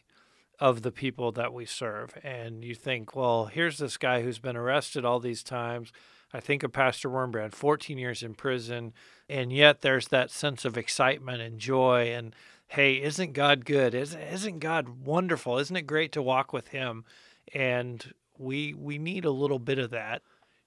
of 0.58 0.82
the 0.82 0.92
people 0.92 1.32
that 1.32 1.52
we 1.52 1.66
serve. 1.66 2.16
And 2.22 2.64
you 2.64 2.74
think, 2.74 3.14
well, 3.14 3.46
here's 3.46 3.78
this 3.78 3.98
guy 3.98 4.22
who's 4.22 4.38
been 4.38 4.56
arrested 4.56 5.04
all 5.04 5.20
these 5.20 5.42
times, 5.42 5.92
I 6.32 6.40
think 6.40 6.62
of 6.62 6.72
Pastor 6.72 7.10
Wurmbrand, 7.10 7.52
14 7.52 7.98
years 7.98 8.22
in 8.22 8.34
prison, 8.34 8.94
and 9.28 9.52
yet 9.52 9.80
there's 9.80 10.08
that 10.08 10.30
sense 10.30 10.64
of 10.64 10.76
excitement 10.76 11.40
and 11.40 11.58
joy 11.58 12.12
and 12.12 12.34
hey, 12.68 13.00
isn't 13.00 13.32
God 13.32 13.64
good? 13.64 13.94
Isn't 13.94 14.58
God 14.58 15.04
wonderful? 15.04 15.58
Isn't 15.58 15.76
it 15.76 15.86
great 15.86 16.12
to 16.12 16.22
walk 16.22 16.52
with 16.52 16.68
Him? 16.68 17.04
And 17.54 18.12
we 18.38 18.74
we 18.74 18.98
need 18.98 19.24
a 19.24 19.30
little 19.30 19.58
bit 19.58 19.78
of 19.78 19.90
that. 19.90 20.22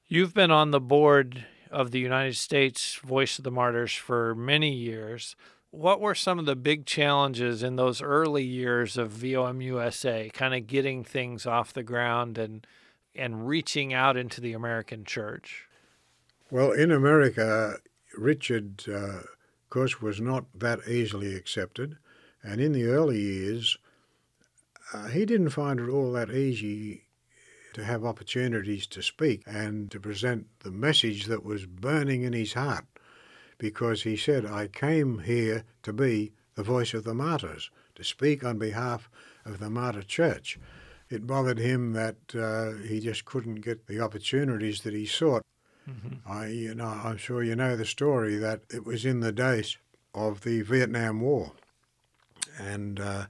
You've 0.08 0.34
been 0.34 0.52
on 0.52 0.72
the 0.72 0.80
board 0.80 1.45
of 1.69 1.91
the 1.91 2.00
United 2.00 2.36
States 2.36 2.95
Voice 2.95 3.38
of 3.38 3.43
the 3.43 3.52
Martyrs 3.52 3.93
for 3.93 4.34
many 4.34 4.74
years. 4.74 5.36
What 5.72 6.02
were 6.02 6.15
some 6.15 6.39
of 6.39 6.48
the 6.48 6.56
big 6.56 6.88
challenges 6.88 7.62
in 7.62 7.76
those 7.76 8.02
early 8.02 8.43
years 8.43 8.98
of 8.98 9.12
VOM 9.12 9.62
USA, 9.62 10.32
kind 10.34 10.56
of 10.56 10.65
getting 10.65 11.04
things 11.04 11.45
off 11.45 11.74
the 11.74 11.84
ground 11.84 12.38
and 12.38 12.65
and 13.13 13.48
reaching 13.48 13.93
out 13.93 14.17
into 14.17 14.41
the 14.41 14.54
American 14.54 15.04
church? 15.04 15.67
Well, 16.50 16.72
in 16.72 16.89
America, 16.89 17.78
Richard, 18.20 18.84
uh, 18.88 19.20
of 19.20 19.70
course, 19.70 20.02
was 20.02 20.20
not 20.20 20.46
that 20.54 20.88
easily 20.88 21.36
accepted, 21.36 21.98
and 22.44 22.60
in 22.60 22.74
the 22.74 22.86
early 22.86 23.20
years, 23.20 23.78
uh, 24.94 25.08
he 25.08 25.26
didn't 25.26 25.50
find 25.50 25.80
it 25.80 25.90
all 25.90 26.12
that 26.14 26.32
easy 26.32 27.06
to 27.74 27.84
have 27.84 28.04
opportunities 28.04 28.88
to 28.88 29.02
speak 29.02 29.44
and 29.46 29.92
to 29.92 30.00
present 30.00 30.48
the 30.60 30.72
message 30.72 31.26
that 31.26 31.46
was 31.46 31.66
burning 31.66 32.24
in 32.24 32.34
his 32.34 32.54
heart 32.54 32.86
because 33.58 34.04
he 34.04 34.18
said, 34.18 34.46
I 34.46 34.68
came 34.68 35.20
here 35.20 35.64
to 35.84 35.94
be 35.94 36.32
the 36.56 36.64
voice 36.64 36.94
of 36.94 37.04
the 37.04 37.14
martyrs, 37.14 37.70
to 37.96 38.04
speak 38.04 38.44
on 38.44 38.58
behalf 38.58 39.10
of 39.46 39.60
the 39.60 39.70
martyr 39.70 40.02
church. 40.02 40.58
It 41.10 41.28
bothered 41.28 41.60
him 41.60 41.94
that 41.94 42.18
uh, 42.36 42.82
he 42.88 43.00
just 43.00 43.26
couldn't 43.26 43.62
get 43.62 43.88
the 43.88 44.00
opportunities 44.00 44.82
that 44.82 44.94
he 44.94 45.06
sought. 45.06 45.44
Mm-hmm. 45.89 46.32
I, 46.32 46.47
you 46.47 46.75
know, 46.75 46.99
I'm 47.04 47.17
sure 47.17 47.43
you 47.43 47.56
know 47.56 47.75
the 47.75 47.86
story 47.86 48.36
that 48.38 48.62
it 48.69 48.86
was 48.86 49.06
in 49.06 49.21
the 49.21 49.32
days 49.32 49.78
of 50.13 50.41
the 50.41 50.62
Vietnam 50.62 51.21
War, 51.21 51.54
and 52.58 52.99
uh, 52.99 53.25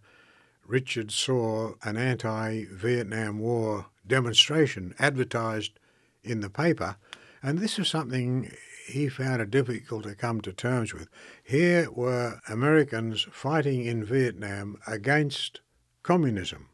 Richard 0.65 1.11
saw 1.11 1.73
an 1.83 1.97
anti-Vietnam 1.97 3.39
War 3.39 3.87
demonstration 4.05 4.93
advertised 4.99 5.79
in 6.23 6.41
the 6.41 6.49
paper, 6.49 6.97
and 7.41 7.59
this 7.59 7.77
was 7.77 7.87
something 7.87 8.51
he 8.87 9.07
found 9.07 9.41
it 9.41 9.51
difficult 9.51 10.03
to 10.03 10.15
come 10.15 10.41
to 10.41 10.51
terms 10.51 10.93
with. 10.93 11.07
Here 11.43 11.89
were 11.91 12.39
Americans 12.49 13.27
fighting 13.31 13.85
in 13.85 14.03
Vietnam 14.03 14.77
against 14.87 15.61
communism. 16.03 16.69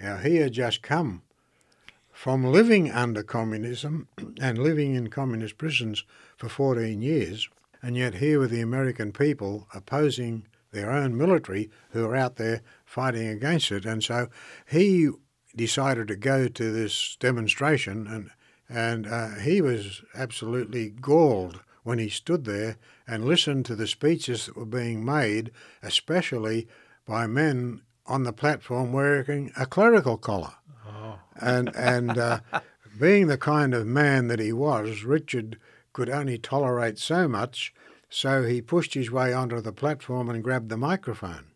Now, 0.00 0.16
he 0.16 0.36
had 0.36 0.52
just 0.52 0.82
come 0.82 1.22
from 2.20 2.44
living 2.44 2.90
under 2.90 3.22
communism 3.22 4.06
and 4.42 4.58
living 4.58 4.94
in 4.94 5.08
communist 5.08 5.56
prisons 5.56 6.04
for 6.36 6.50
14 6.50 7.00
years, 7.00 7.48
and 7.80 7.96
yet 7.96 8.16
here 8.16 8.38
were 8.38 8.46
the 8.46 8.60
American 8.60 9.10
people 9.10 9.66
opposing 9.72 10.46
their 10.70 10.90
own 10.90 11.16
military 11.16 11.70
who 11.92 12.04
are 12.04 12.14
out 12.14 12.36
there 12.36 12.60
fighting 12.84 13.26
against 13.26 13.72
it. 13.72 13.86
And 13.86 14.04
so 14.04 14.28
he 14.68 15.08
decided 15.56 16.08
to 16.08 16.14
go 16.14 16.46
to 16.46 16.70
this 16.70 17.16
demonstration, 17.18 18.06
and 18.06 18.30
and 18.68 19.06
uh, 19.06 19.36
he 19.36 19.62
was 19.62 20.02
absolutely 20.14 20.90
galled 20.90 21.60
when 21.84 21.98
he 21.98 22.10
stood 22.10 22.44
there 22.44 22.76
and 23.08 23.24
listened 23.24 23.64
to 23.64 23.74
the 23.74 23.86
speeches 23.86 24.44
that 24.44 24.56
were 24.58 24.66
being 24.66 25.02
made, 25.06 25.52
especially 25.82 26.68
by 27.06 27.26
men 27.26 27.80
on 28.04 28.24
the 28.24 28.32
platform 28.34 28.92
wearing 28.92 29.52
a 29.56 29.64
clerical 29.64 30.18
collar. 30.18 30.52
And 31.40 31.74
and 31.76 32.18
uh, 32.18 32.40
being 32.98 33.26
the 33.26 33.38
kind 33.38 33.74
of 33.74 33.86
man 33.86 34.28
that 34.28 34.38
he 34.38 34.52
was, 34.52 35.04
Richard 35.04 35.58
could 35.92 36.10
only 36.10 36.38
tolerate 36.38 36.98
so 36.98 37.26
much, 37.28 37.72
so 38.08 38.44
he 38.44 38.60
pushed 38.60 38.94
his 38.94 39.10
way 39.10 39.32
onto 39.32 39.60
the 39.60 39.72
platform 39.72 40.28
and 40.28 40.44
grabbed 40.44 40.68
the 40.68 40.76
microphone 40.76 41.46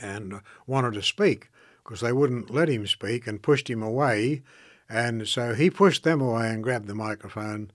and 0.00 0.40
wanted 0.66 0.94
to 0.94 1.02
speak 1.02 1.48
because 1.82 2.00
they 2.00 2.12
wouldn't 2.12 2.50
let 2.50 2.68
him 2.68 2.86
speak 2.86 3.26
and 3.26 3.42
pushed 3.42 3.70
him 3.70 3.82
away. 3.82 4.42
And 4.88 5.26
so 5.26 5.54
he 5.54 5.70
pushed 5.70 6.04
them 6.04 6.20
away 6.20 6.50
and 6.50 6.62
grabbed 6.62 6.86
the 6.86 6.94
microphone 6.94 7.70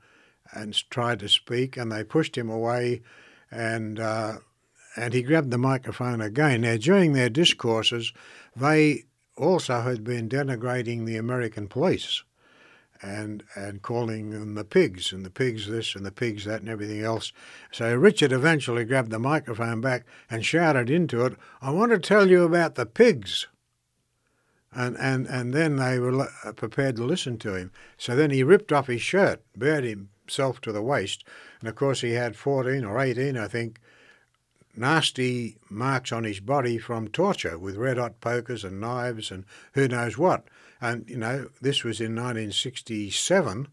and 0.53 0.73
tried 0.89 1.19
to 1.19 1.29
speak, 1.29 1.77
and 1.77 1.91
they 1.91 2.03
pushed 2.03 2.37
him 2.37 2.49
away, 2.49 3.01
and 3.49 3.99
uh, 3.99 4.39
and 4.95 5.13
he 5.13 5.21
grabbed 5.21 5.51
the 5.51 5.57
microphone 5.57 6.21
again. 6.21 6.61
Now, 6.61 6.75
during 6.77 7.13
their 7.13 7.29
discourses, 7.29 8.11
they 8.55 9.05
also 9.37 9.81
had 9.81 10.03
been 10.03 10.29
denigrating 10.29 11.05
the 11.05 11.17
American 11.17 11.67
police 11.67 12.23
and 13.01 13.43
and 13.55 13.81
calling 13.81 14.29
them 14.29 14.53
the 14.53 14.63
pigs 14.63 15.11
and 15.11 15.25
the 15.25 15.29
pigs 15.29 15.67
this 15.67 15.95
and 15.95 16.05
the 16.05 16.11
pigs 16.11 16.45
that 16.45 16.61
and 16.61 16.69
everything 16.69 17.01
else. 17.01 17.33
So 17.71 17.95
Richard 17.95 18.31
eventually 18.31 18.85
grabbed 18.85 19.09
the 19.09 19.19
microphone 19.19 19.81
back 19.81 20.05
and 20.29 20.45
shouted 20.45 20.89
into 20.89 21.25
it, 21.25 21.35
"I 21.61 21.71
want 21.71 21.91
to 21.91 21.99
tell 21.99 22.29
you 22.29 22.43
about 22.43 22.75
the 22.75 22.85
pigs." 22.85 23.47
and, 24.73 24.97
and, 24.97 25.27
and 25.27 25.53
then 25.53 25.75
they 25.75 25.99
were 25.99 26.21
uh, 26.21 26.53
prepared 26.53 26.95
to 26.95 27.03
listen 27.03 27.37
to 27.39 27.55
him. 27.55 27.71
So 27.97 28.15
then 28.15 28.31
he 28.31 28.43
ripped 28.43 28.71
off 28.71 28.87
his 28.87 29.01
shirt, 29.01 29.41
bared 29.55 29.83
himself 29.83 30.61
to 30.61 30.71
the 30.71 30.81
waist, 30.81 31.23
and 31.59 31.67
of 31.67 31.75
course 31.75 32.01
he 32.01 32.11
had 32.11 32.35
14 32.35 32.85
or 32.85 32.99
18, 32.99 33.37
I 33.37 33.47
think, 33.47 33.79
nasty 34.75 35.57
marks 35.69 36.11
on 36.11 36.23
his 36.23 36.39
body 36.39 36.77
from 36.77 37.07
torture 37.07 37.57
with 37.57 37.75
red 37.75 37.97
hot 37.97 38.19
pokers 38.21 38.63
and 38.63 38.79
knives 38.79 39.31
and 39.31 39.45
who 39.73 39.87
knows 39.87 40.17
what. 40.17 40.45
And, 40.79 41.07
you 41.09 41.17
know, 41.17 41.49
this 41.61 41.83
was 41.83 41.99
in 41.99 42.15
1967, 42.15 43.67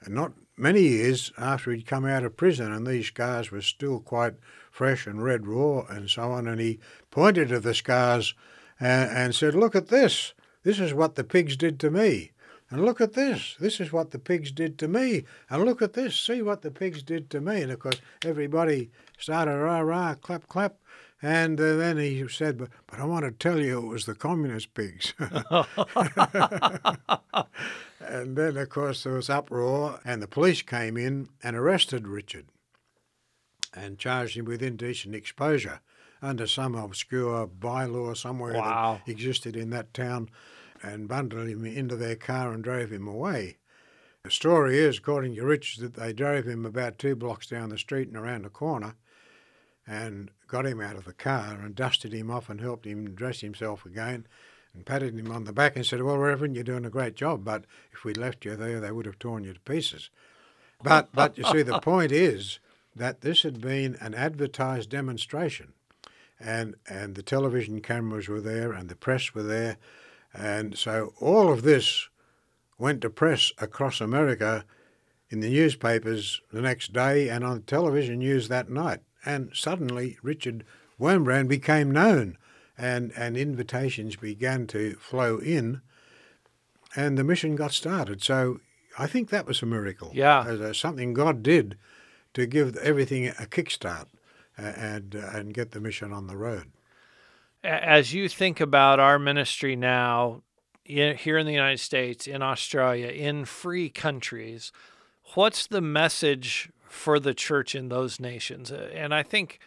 and 0.00 0.14
not 0.14 0.32
many 0.56 0.82
years 0.82 1.32
after 1.38 1.72
he'd 1.72 1.86
come 1.86 2.04
out 2.04 2.24
of 2.24 2.36
prison, 2.36 2.72
and 2.72 2.86
these 2.86 3.06
scars 3.06 3.50
were 3.50 3.62
still 3.62 4.00
quite 4.00 4.34
fresh 4.70 5.06
and 5.06 5.22
red 5.22 5.46
raw 5.46 5.84
and 5.88 6.08
so 6.08 6.32
on. 6.32 6.46
And 6.46 6.60
he 6.60 6.78
pointed 7.10 7.48
to 7.48 7.60
the 7.60 7.74
scars 7.74 8.34
and, 8.78 9.10
and 9.10 9.34
said, 9.34 9.54
Look 9.54 9.74
at 9.74 9.88
this. 9.88 10.34
This 10.62 10.78
is 10.78 10.94
what 10.94 11.16
the 11.16 11.24
pigs 11.24 11.56
did 11.56 11.80
to 11.80 11.90
me. 11.90 12.31
And 12.72 12.86
look 12.86 13.02
at 13.02 13.12
this. 13.12 13.54
This 13.60 13.80
is 13.80 13.92
what 13.92 14.12
the 14.12 14.18
pigs 14.18 14.50
did 14.50 14.78
to 14.78 14.88
me. 14.88 15.24
And 15.50 15.62
look 15.62 15.82
at 15.82 15.92
this. 15.92 16.18
See 16.18 16.40
what 16.40 16.62
the 16.62 16.70
pigs 16.70 17.02
did 17.02 17.28
to 17.28 17.38
me. 17.38 17.60
And 17.60 17.70
of 17.70 17.78
course, 17.78 18.00
everybody 18.24 18.90
started 19.18 19.58
rah 19.58 19.80
rah, 19.80 20.14
clap 20.14 20.48
clap. 20.48 20.76
And 21.20 21.60
uh, 21.60 21.76
then 21.76 21.98
he 21.98 22.26
said, 22.28 22.56
but, 22.56 22.70
but 22.86 22.98
I 22.98 23.04
want 23.04 23.26
to 23.26 23.30
tell 23.30 23.60
you 23.60 23.78
it 23.78 23.88
was 23.88 24.06
the 24.06 24.14
communist 24.14 24.72
pigs. 24.72 25.12
and 28.00 28.36
then, 28.36 28.56
of 28.56 28.70
course, 28.70 29.04
there 29.04 29.12
was 29.12 29.28
uproar, 29.28 30.00
and 30.02 30.22
the 30.22 30.26
police 30.26 30.62
came 30.62 30.96
in 30.96 31.28
and 31.42 31.54
arrested 31.54 32.08
Richard 32.08 32.46
and 33.74 33.98
charged 33.98 34.38
him 34.38 34.46
with 34.46 34.62
indecent 34.62 35.14
exposure 35.14 35.80
under 36.22 36.46
some 36.46 36.74
obscure 36.74 37.46
bylaw 37.46 38.16
somewhere 38.16 38.54
wow. 38.54 39.02
that 39.04 39.12
existed 39.12 39.56
in 39.56 39.68
that 39.70 39.92
town 39.92 40.30
and 40.82 41.08
bundled 41.08 41.48
him 41.48 41.64
into 41.64 41.96
their 41.96 42.16
car 42.16 42.52
and 42.52 42.62
drove 42.62 42.92
him 42.92 43.06
away. 43.06 43.58
The 44.24 44.30
story 44.30 44.78
is, 44.78 44.98
according 44.98 45.34
to 45.36 45.44
Rich, 45.44 45.78
that 45.78 45.94
they 45.94 46.12
drove 46.12 46.46
him 46.46 46.64
about 46.64 46.98
two 46.98 47.16
blocks 47.16 47.46
down 47.46 47.70
the 47.70 47.78
street 47.78 48.08
and 48.08 48.16
around 48.16 48.46
a 48.46 48.50
corner 48.50 48.94
and 49.86 50.30
got 50.46 50.66
him 50.66 50.80
out 50.80 50.96
of 50.96 51.04
the 51.04 51.12
car 51.12 51.58
and 51.60 51.74
dusted 51.74 52.12
him 52.12 52.30
off 52.30 52.48
and 52.48 52.60
helped 52.60 52.86
him 52.86 53.14
dress 53.14 53.40
himself 53.40 53.84
again 53.84 54.26
and 54.74 54.86
patted 54.86 55.18
him 55.18 55.30
on 55.30 55.44
the 55.44 55.52
back 55.52 55.76
and 55.76 55.84
said, 55.84 56.02
Well, 56.02 56.18
Reverend, 56.18 56.54
you're 56.54 56.64
doing 56.64 56.84
a 56.84 56.90
great 56.90 57.14
job, 57.14 57.44
but 57.44 57.64
if 57.92 58.04
we'd 58.04 58.16
left 58.16 58.44
you 58.44 58.54
there, 58.54 58.80
they 58.80 58.92
would 58.92 59.06
have 59.06 59.18
torn 59.18 59.44
you 59.44 59.52
to 59.52 59.60
pieces. 59.60 60.10
But, 60.82 61.10
but 61.12 61.36
you 61.36 61.44
see, 61.44 61.62
the 61.62 61.78
point 61.80 62.12
is 62.12 62.60
that 62.94 63.22
this 63.22 63.42
had 63.42 63.60
been 63.60 63.96
an 64.00 64.14
advertised 64.14 64.90
demonstration 64.90 65.72
and 66.42 66.74
and 66.88 67.14
the 67.14 67.22
television 67.22 67.80
cameras 67.80 68.28
were 68.28 68.40
there 68.40 68.72
and 68.72 68.88
the 68.88 68.96
press 68.96 69.34
were 69.34 69.42
there, 69.42 69.76
and 70.34 70.76
so 70.76 71.12
all 71.20 71.52
of 71.52 71.62
this 71.62 72.08
went 72.78 73.00
to 73.02 73.10
press 73.10 73.52
across 73.58 74.00
America 74.00 74.64
in 75.28 75.40
the 75.40 75.50
newspapers 75.50 76.40
the 76.52 76.60
next 76.60 76.92
day 76.92 77.28
and 77.28 77.44
on 77.44 77.62
television 77.62 78.18
news 78.18 78.48
that 78.48 78.68
night. 78.68 79.00
And 79.24 79.50
suddenly 79.54 80.18
Richard 80.22 80.64
Wurmbrand 81.00 81.48
became 81.48 81.90
known 81.90 82.36
and, 82.76 83.12
and 83.16 83.36
invitations 83.36 84.16
began 84.16 84.66
to 84.68 84.94
flow 84.96 85.38
in 85.38 85.80
and 86.94 87.16
the 87.16 87.24
mission 87.24 87.56
got 87.56 87.72
started. 87.72 88.22
So 88.22 88.60
I 88.98 89.06
think 89.06 89.30
that 89.30 89.46
was 89.46 89.62
a 89.62 89.66
miracle. 89.66 90.10
Yeah. 90.12 90.44
As 90.46 90.76
something 90.76 91.14
God 91.14 91.42
did 91.42 91.78
to 92.34 92.46
give 92.46 92.76
everything 92.76 93.28
a 93.28 93.46
kickstart 93.46 94.06
and 94.56 95.16
uh, 95.16 95.30
and 95.32 95.54
get 95.54 95.70
the 95.70 95.80
mission 95.80 96.12
on 96.12 96.26
the 96.26 96.36
road. 96.36 96.72
As 97.64 98.12
you 98.12 98.28
think 98.28 98.60
about 98.60 98.98
our 98.98 99.18
ministry 99.18 99.76
now, 99.76 100.42
in, 100.84 101.16
here 101.16 101.38
in 101.38 101.46
the 101.46 101.52
United 101.52 101.80
States, 101.80 102.26
in 102.26 102.42
Australia, 102.42 103.08
in 103.08 103.44
free 103.44 103.88
countries, 103.88 104.72
what's 105.34 105.66
the 105.66 105.80
message 105.80 106.70
for 106.88 107.20
the 107.20 107.34
church 107.34 107.74
in 107.74 107.88
those 107.88 108.18
nations? 108.18 108.72
And 108.72 109.14
I 109.14 109.22
think, 109.22 109.60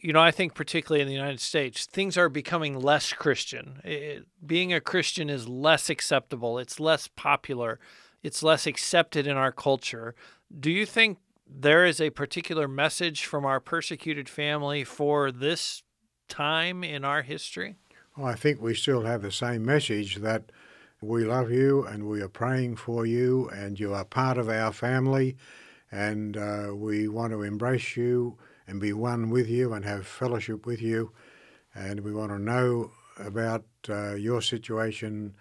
you 0.00 0.12
know, 0.12 0.20
I 0.20 0.30
think 0.30 0.54
particularly 0.54 1.02
in 1.02 1.08
the 1.08 1.14
United 1.14 1.40
States, 1.40 1.86
things 1.86 2.16
are 2.16 2.28
becoming 2.28 2.78
less 2.78 3.12
Christian. 3.12 3.80
It, 3.84 4.26
being 4.46 4.72
a 4.72 4.80
Christian 4.80 5.28
is 5.28 5.48
less 5.48 5.90
acceptable. 5.90 6.58
It's 6.58 6.78
less 6.78 7.08
popular. 7.08 7.80
it's 8.22 8.42
less 8.42 8.66
accepted 8.66 9.26
in 9.26 9.36
our 9.36 9.52
culture. 9.52 10.14
Do 10.58 10.70
you 10.70 10.86
think 10.86 11.18
there 11.48 11.84
is 11.84 12.00
a 12.00 12.10
particular 12.10 12.68
message 12.68 13.24
from 13.24 13.44
our 13.44 13.60
persecuted 13.60 14.28
family 14.28 14.84
for 14.84 15.32
this 15.32 15.82
time 16.30 16.82
in 16.82 17.04
our 17.04 17.20
history? 17.20 17.76
Well, 18.16 18.26
I 18.26 18.34
think 18.34 18.62
we 18.62 18.74
still 18.74 19.02
have 19.02 19.20
the 19.20 19.32
same 19.32 19.64
message 19.64 20.16
that 20.16 20.50
we 21.02 21.24
love 21.24 21.50
you 21.50 21.84
and 21.84 22.08
we 22.08 22.22
are 22.22 22.28
praying 22.28 22.76
for 22.76 23.04
you 23.04 23.48
and 23.50 23.78
you 23.78 23.92
are 23.92 24.04
part 24.04 24.38
of 24.38 24.48
our 24.48 24.72
family 24.72 25.36
and 25.90 26.36
uh, 26.36 26.68
we 26.74 27.08
want 27.08 27.32
to 27.32 27.42
embrace 27.42 27.96
you 27.96 28.36
and 28.66 28.80
be 28.80 28.92
one 28.92 29.30
with 29.30 29.48
you 29.48 29.72
and 29.72 29.84
have 29.84 30.06
fellowship 30.06 30.66
with 30.66 30.80
you 30.80 31.12
and 31.74 32.00
we 32.00 32.12
want 32.12 32.30
to 32.30 32.38
know 32.38 32.90
about 33.18 33.64
uh, 33.88 34.14
your 34.14 34.42
situation 34.42 35.34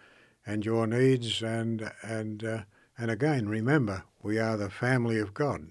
and 0.46 0.66
your 0.66 0.88
needs 0.88 1.42
and 1.42 1.92
and 2.02 2.44
uh, 2.44 2.60
and 2.98 3.12
again 3.12 3.48
remember 3.48 4.04
we 4.22 4.40
are 4.40 4.58
the 4.58 4.70
family 4.70 5.20
of 5.20 5.34
God 5.34 5.68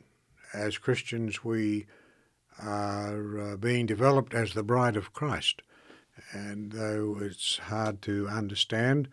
as 0.53 0.79
Christians 0.79 1.43
we 1.43 1.87
are 2.63 3.53
uh, 3.53 3.57
being 3.57 3.87
developed 3.87 4.35
as 4.35 4.53
the 4.53 4.63
bride 4.63 4.97
of 4.97 5.13
Christ 5.13 5.63
and 6.33 6.73
though 6.73 7.19
it's 7.21 7.59
hard 7.59 8.03
to 8.03 8.29
understand 8.29 9.09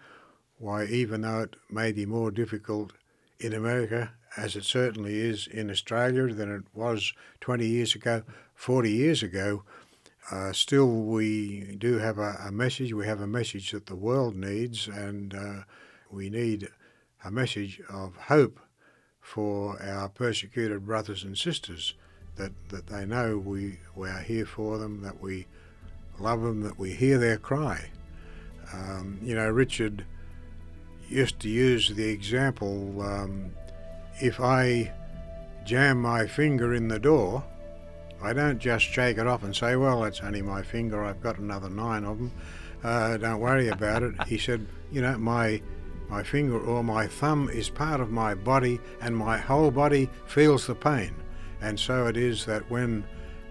why 0.57 0.85
even 0.85 1.21
though 1.21 1.41
it 1.41 1.55
may 1.69 1.91
be 1.91 2.05
more 2.05 2.31
difficult 2.31 2.93
in 3.39 3.53
America 3.53 4.11
as 4.37 4.55
it 4.55 4.63
certainly 4.63 5.19
is 5.19 5.47
in 5.47 5.69
Australia 5.69 6.33
than 6.33 6.51
it 6.53 6.63
was 6.73 7.13
20 7.41 7.67
years 7.67 7.95
ago 7.95 8.23
40 8.55 8.91
years 8.91 9.21
ago 9.21 9.63
uh, 10.31 10.51
still, 10.51 10.87
we 10.87 11.75
do 11.77 11.99
have 11.99 12.17
a, 12.17 12.35
a, 12.47 12.51
message. 12.51 12.91
We 12.93 13.05
have 13.05 13.21
a 13.21 13.27
message 13.27 13.71
that 13.71 13.85
the 13.85 13.95
world 13.95 14.35
needs, 14.35 14.87
and 14.87 15.35
uh, 15.35 15.63
we 16.09 16.31
need 16.31 16.69
a 17.23 17.29
message 17.29 17.79
of 17.89 18.15
hope 18.15 18.59
for 19.21 19.79
our 19.81 20.09
persecuted 20.09 20.85
brothers 20.85 21.23
and 21.23 21.37
sisters 21.37 21.93
that, 22.35 22.51
that 22.69 22.87
they 22.87 23.05
know 23.05 23.37
we, 23.37 23.79
we 23.95 24.09
are 24.09 24.19
here 24.19 24.45
for 24.45 24.77
them, 24.77 25.01
that 25.01 25.21
we 25.21 25.45
love 26.19 26.41
them, 26.41 26.61
that 26.61 26.77
we 26.77 26.93
hear 26.93 27.17
their 27.17 27.37
cry. 27.37 27.89
Um, 28.73 29.19
you 29.21 29.35
know, 29.35 29.49
Richard 29.49 30.05
used 31.07 31.39
to 31.41 31.49
use 31.49 31.89
the 31.89 32.09
example 32.09 33.01
um, 33.01 33.51
if 34.21 34.39
I 34.39 34.91
jam 35.65 36.01
my 36.01 36.27
finger 36.27 36.73
in 36.73 36.87
the 36.87 36.99
door, 36.99 37.43
I 38.21 38.33
don't 38.33 38.59
just 38.59 38.85
shake 38.85 39.17
it 39.17 39.27
off 39.27 39.43
and 39.43 39.55
say, 39.55 39.75
well, 39.75 40.03
it's 40.05 40.21
only 40.21 40.41
my 40.41 40.61
finger, 40.61 41.03
I've 41.03 41.21
got 41.21 41.37
another 41.37 41.69
nine 41.69 42.05
of 42.05 42.17
them, 42.17 42.31
uh, 42.83 43.17
don't 43.17 43.39
worry 43.39 43.67
about 43.67 44.03
it. 44.03 44.13
He 44.27 44.37
said, 44.37 44.65
you 44.91 45.01
know, 45.01 45.17
my, 45.17 45.61
my 46.09 46.23
finger 46.23 46.59
or 46.59 46.83
my 46.83 47.07
thumb 47.07 47.49
is 47.49 47.69
part 47.69 47.99
of 47.99 48.11
my 48.11 48.33
body 48.35 48.79
and 49.01 49.15
my 49.15 49.37
whole 49.37 49.71
body 49.71 50.09
feels 50.27 50.67
the 50.67 50.75
pain. 50.75 51.13
And 51.61 51.79
so 51.79 52.07
it 52.07 52.17
is 52.17 52.45
that 52.45 52.69
when, 52.69 53.03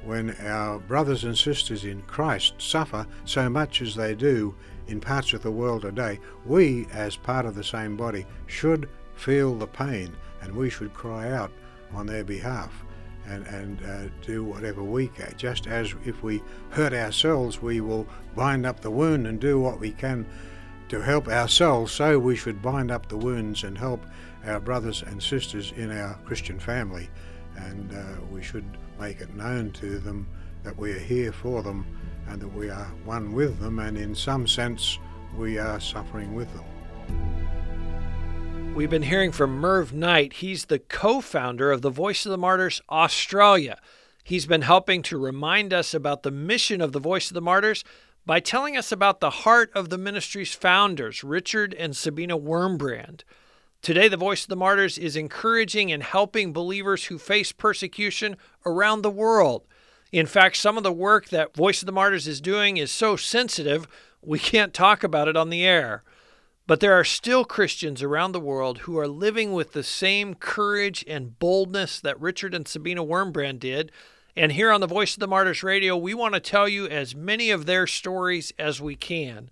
when 0.04 0.36
our 0.46 0.78
brothers 0.78 1.24
and 1.24 1.36
sisters 1.36 1.84
in 1.84 2.02
Christ 2.02 2.54
suffer 2.58 3.06
so 3.24 3.48
much 3.48 3.82
as 3.82 3.94
they 3.94 4.14
do 4.14 4.54
in 4.86 5.00
parts 5.00 5.32
of 5.32 5.42
the 5.42 5.50
world 5.50 5.82
today, 5.82 6.20
we, 6.44 6.86
as 6.92 7.16
part 7.16 7.46
of 7.46 7.54
the 7.54 7.64
same 7.64 7.96
body, 7.96 8.26
should 8.46 8.88
feel 9.14 9.54
the 9.54 9.66
pain 9.66 10.14
and 10.42 10.54
we 10.54 10.68
should 10.68 10.92
cry 10.92 11.30
out 11.30 11.50
on 11.94 12.06
their 12.06 12.24
behalf 12.24 12.84
and, 13.26 13.46
and 13.46 13.82
uh, 13.84 14.12
do 14.22 14.44
whatever 14.44 14.82
we 14.82 15.08
can. 15.08 15.32
Just 15.36 15.66
as 15.66 15.94
if 16.04 16.22
we 16.22 16.42
hurt 16.70 16.92
ourselves, 16.92 17.62
we 17.62 17.80
will 17.80 18.06
bind 18.34 18.66
up 18.66 18.80
the 18.80 18.90
wound 18.90 19.26
and 19.26 19.40
do 19.40 19.58
what 19.58 19.80
we 19.80 19.92
can 19.92 20.26
to 20.88 21.00
help 21.00 21.28
ourselves, 21.28 21.92
so 21.92 22.18
we 22.18 22.36
should 22.36 22.60
bind 22.60 22.90
up 22.90 23.08
the 23.08 23.16
wounds 23.16 23.64
and 23.64 23.78
help 23.78 24.04
our 24.46 24.60
brothers 24.60 25.02
and 25.02 25.22
sisters 25.22 25.72
in 25.76 25.90
our 25.90 26.14
Christian 26.26 26.58
family. 26.58 27.08
And 27.56 27.92
uh, 27.92 28.20
we 28.30 28.42
should 28.42 28.64
make 28.98 29.20
it 29.20 29.34
known 29.34 29.70
to 29.72 29.98
them 29.98 30.26
that 30.62 30.76
we 30.76 30.92
are 30.92 30.98
here 30.98 31.32
for 31.32 31.62
them 31.62 31.86
and 32.28 32.40
that 32.40 32.48
we 32.48 32.70
are 32.70 32.86
one 33.04 33.32
with 33.32 33.60
them, 33.60 33.78
and 33.78 33.98
in 33.98 34.14
some 34.14 34.46
sense, 34.46 34.98
we 35.36 35.58
are 35.58 35.78
suffering 35.78 36.34
with 36.34 36.48
them. 36.54 36.64
We've 38.74 38.90
been 38.90 39.02
hearing 39.02 39.30
from 39.30 39.58
Merv 39.58 39.92
Knight. 39.92 40.34
He's 40.34 40.64
the 40.64 40.78
co 40.78 41.20
founder 41.20 41.70
of 41.70 41.82
the 41.82 41.90
Voice 41.90 42.26
of 42.26 42.30
the 42.30 42.38
Martyrs 42.38 42.80
Australia. 42.90 43.78
He's 44.24 44.46
been 44.46 44.62
helping 44.62 45.02
to 45.02 45.18
remind 45.18 45.72
us 45.72 45.92
about 45.92 46.22
the 46.22 46.30
mission 46.30 46.80
of 46.80 46.92
the 46.92 46.98
Voice 46.98 47.30
of 47.30 47.34
the 47.34 47.40
Martyrs 47.40 47.84
by 48.26 48.40
telling 48.40 48.76
us 48.76 48.90
about 48.90 49.20
the 49.20 49.30
heart 49.30 49.70
of 49.74 49.90
the 49.90 49.98
ministry's 49.98 50.54
founders, 50.54 51.22
Richard 51.22 51.74
and 51.74 51.94
Sabina 51.94 52.38
Wurmbrand. 52.38 53.22
Today, 53.84 54.08
the 54.08 54.16
Voice 54.16 54.44
of 54.44 54.48
the 54.48 54.56
Martyrs 54.56 54.96
is 54.96 55.14
encouraging 55.14 55.92
and 55.92 56.02
helping 56.02 56.54
believers 56.54 57.04
who 57.04 57.18
face 57.18 57.52
persecution 57.52 58.38
around 58.64 59.02
the 59.02 59.10
world. 59.10 59.66
In 60.10 60.24
fact, 60.24 60.56
some 60.56 60.78
of 60.78 60.82
the 60.82 60.90
work 60.90 61.28
that 61.28 61.54
Voice 61.54 61.82
of 61.82 61.86
the 61.86 61.92
Martyrs 61.92 62.26
is 62.26 62.40
doing 62.40 62.78
is 62.78 62.90
so 62.90 63.14
sensitive, 63.14 63.86
we 64.22 64.38
can't 64.38 64.72
talk 64.72 65.04
about 65.04 65.28
it 65.28 65.36
on 65.36 65.50
the 65.50 65.66
air. 65.66 66.02
But 66.66 66.80
there 66.80 66.94
are 66.94 67.04
still 67.04 67.44
Christians 67.44 68.02
around 68.02 68.32
the 68.32 68.40
world 68.40 68.78
who 68.78 68.98
are 68.98 69.06
living 69.06 69.52
with 69.52 69.74
the 69.74 69.82
same 69.82 70.34
courage 70.34 71.04
and 71.06 71.38
boldness 71.38 72.00
that 72.00 72.18
Richard 72.18 72.54
and 72.54 72.66
Sabina 72.66 73.04
Wurmbrand 73.04 73.58
did. 73.58 73.92
And 74.34 74.52
here 74.52 74.72
on 74.72 74.80
the 74.80 74.86
Voice 74.86 75.12
of 75.12 75.20
the 75.20 75.28
Martyrs 75.28 75.62
Radio, 75.62 75.94
we 75.94 76.14
want 76.14 76.32
to 76.32 76.40
tell 76.40 76.70
you 76.70 76.86
as 76.86 77.14
many 77.14 77.50
of 77.50 77.66
their 77.66 77.86
stories 77.86 78.50
as 78.58 78.80
we 78.80 78.96
can. 78.96 79.50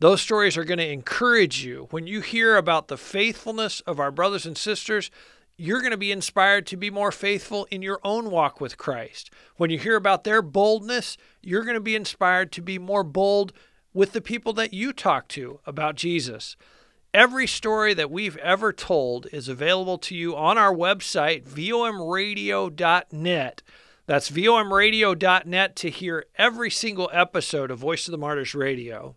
Those 0.00 0.20
stories 0.20 0.56
are 0.56 0.64
going 0.64 0.78
to 0.78 0.92
encourage 0.92 1.64
you. 1.64 1.88
When 1.90 2.06
you 2.06 2.20
hear 2.20 2.56
about 2.56 2.86
the 2.86 2.96
faithfulness 2.96 3.80
of 3.80 3.98
our 3.98 4.12
brothers 4.12 4.46
and 4.46 4.56
sisters, 4.56 5.10
you're 5.56 5.80
going 5.80 5.90
to 5.90 5.96
be 5.96 6.12
inspired 6.12 6.68
to 6.68 6.76
be 6.76 6.88
more 6.88 7.10
faithful 7.10 7.66
in 7.68 7.82
your 7.82 7.98
own 8.04 8.30
walk 8.30 8.60
with 8.60 8.78
Christ. 8.78 9.28
When 9.56 9.70
you 9.70 9.78
hear 9.78 9.96
about 9.96 10.22
their 10.22 10.40
boldness, 10.40 11.16
you're 11.42 11.64
going 11.64 11.74
to 11.74 11.80
be 11.80 11.96
inspired 11.96 12.52
to 12.52 12.62
be 12.62 12.78
more 12.78 13.02
bold 13.02 13.52
with 13.92 14.12
the 14.12 14.20
people 14.20 14.52
that 14.52 14.72
you 14.72 14.92
talk 14.92 15.26
to 15.28 15.58
about 15.66 15.96
Jesus. 15.96 16.54
Every 17.12 17.48
story 17.48 17.92
that 17.94 18.10
we've 18.10 18.36
ever 18.36 18.72
told 18.72 19.26
is 19.32 19.48
available 19.48 19.98
to 19.98 20.14
you 20.14 20.36
on 20.36 20.56
our 20.58 20.72
website, 20.72 21.42
vomradio.net. 21.44 22.72
That's 24.06 24.30
vomradio.net 24.30 25.74
to 25.76 25.90
hear 25.90 26.24
every 26.36 26.70
single 26.70 27.10
episode 27.12 27.72
of 27.72 27.80
Voice 27.80 28.06
of 28.06 28.12
the 28.12 28.18
Martyrs 28.18 28.54
Radio. 28.54 29.16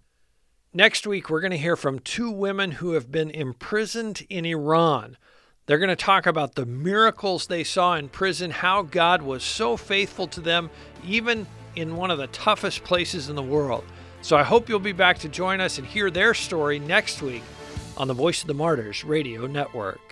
Next 0.74 1.06
week, 1.06 1.30
we're 1.30 1.42
going 1.42 1.52
to 1.52 1.58
hear 1.58 1.76
from 1.76 2.00
two 2.00 2.32
women 2.32 2.72
who 2.72 2.94
have 2.94 3.12
been 3.12 3.30
imprisoned 3.30 4.26
in 4.30 4.46
Iran. 4.46 5.18
They're 5.66 5.78
going 5.80 5.90
to 5.90 5.98
talk 5.98 6.26
about 6.26 6.56
the 6.56 6.66
miracles 6.66 7.48
they 7.48 7.66
saw 7.66 7.96
in 7.96 8.08
prison, 8.08 8.52
how 8.52 8.84
God 8.84 9.22
was 9.22 9.44
so 9.44 9.76
faithful 9.76 10.28
to 10.28 10.40
them, 10.40 10.70
even 11.06 11.46
in 11.76 11.98
one 11.98 12.10
of 12.10 12.20
the 12.20 12.28
toughest 12.28 12.86
places 12.86 13.28
in 13.28 13.36
the 13.36 13.44
world. 13.44 13.84
So 14.22 14.38
I 14.38 14.44
hope 14.44 14.70
you'll 14.70 14.80
be 14.80 14.94
back 14.94 15.20
to 15.20 15.28
join 15.28 15.60
us 15.60 15.78
and 15.78 15.86
hear 15.86 16.10
their 16.10 16.34
story 16.34 16.80
next 16.80 17.22
week 17.22 17.44
on 17.98 18.08
the 18.08 18.14
Voice 18.14 18.40
of 18.40 18.48
the 18.48 18.54
Martyrs 18.54 19.04
Radio 19.04 19.48
Network. 19.48 20.11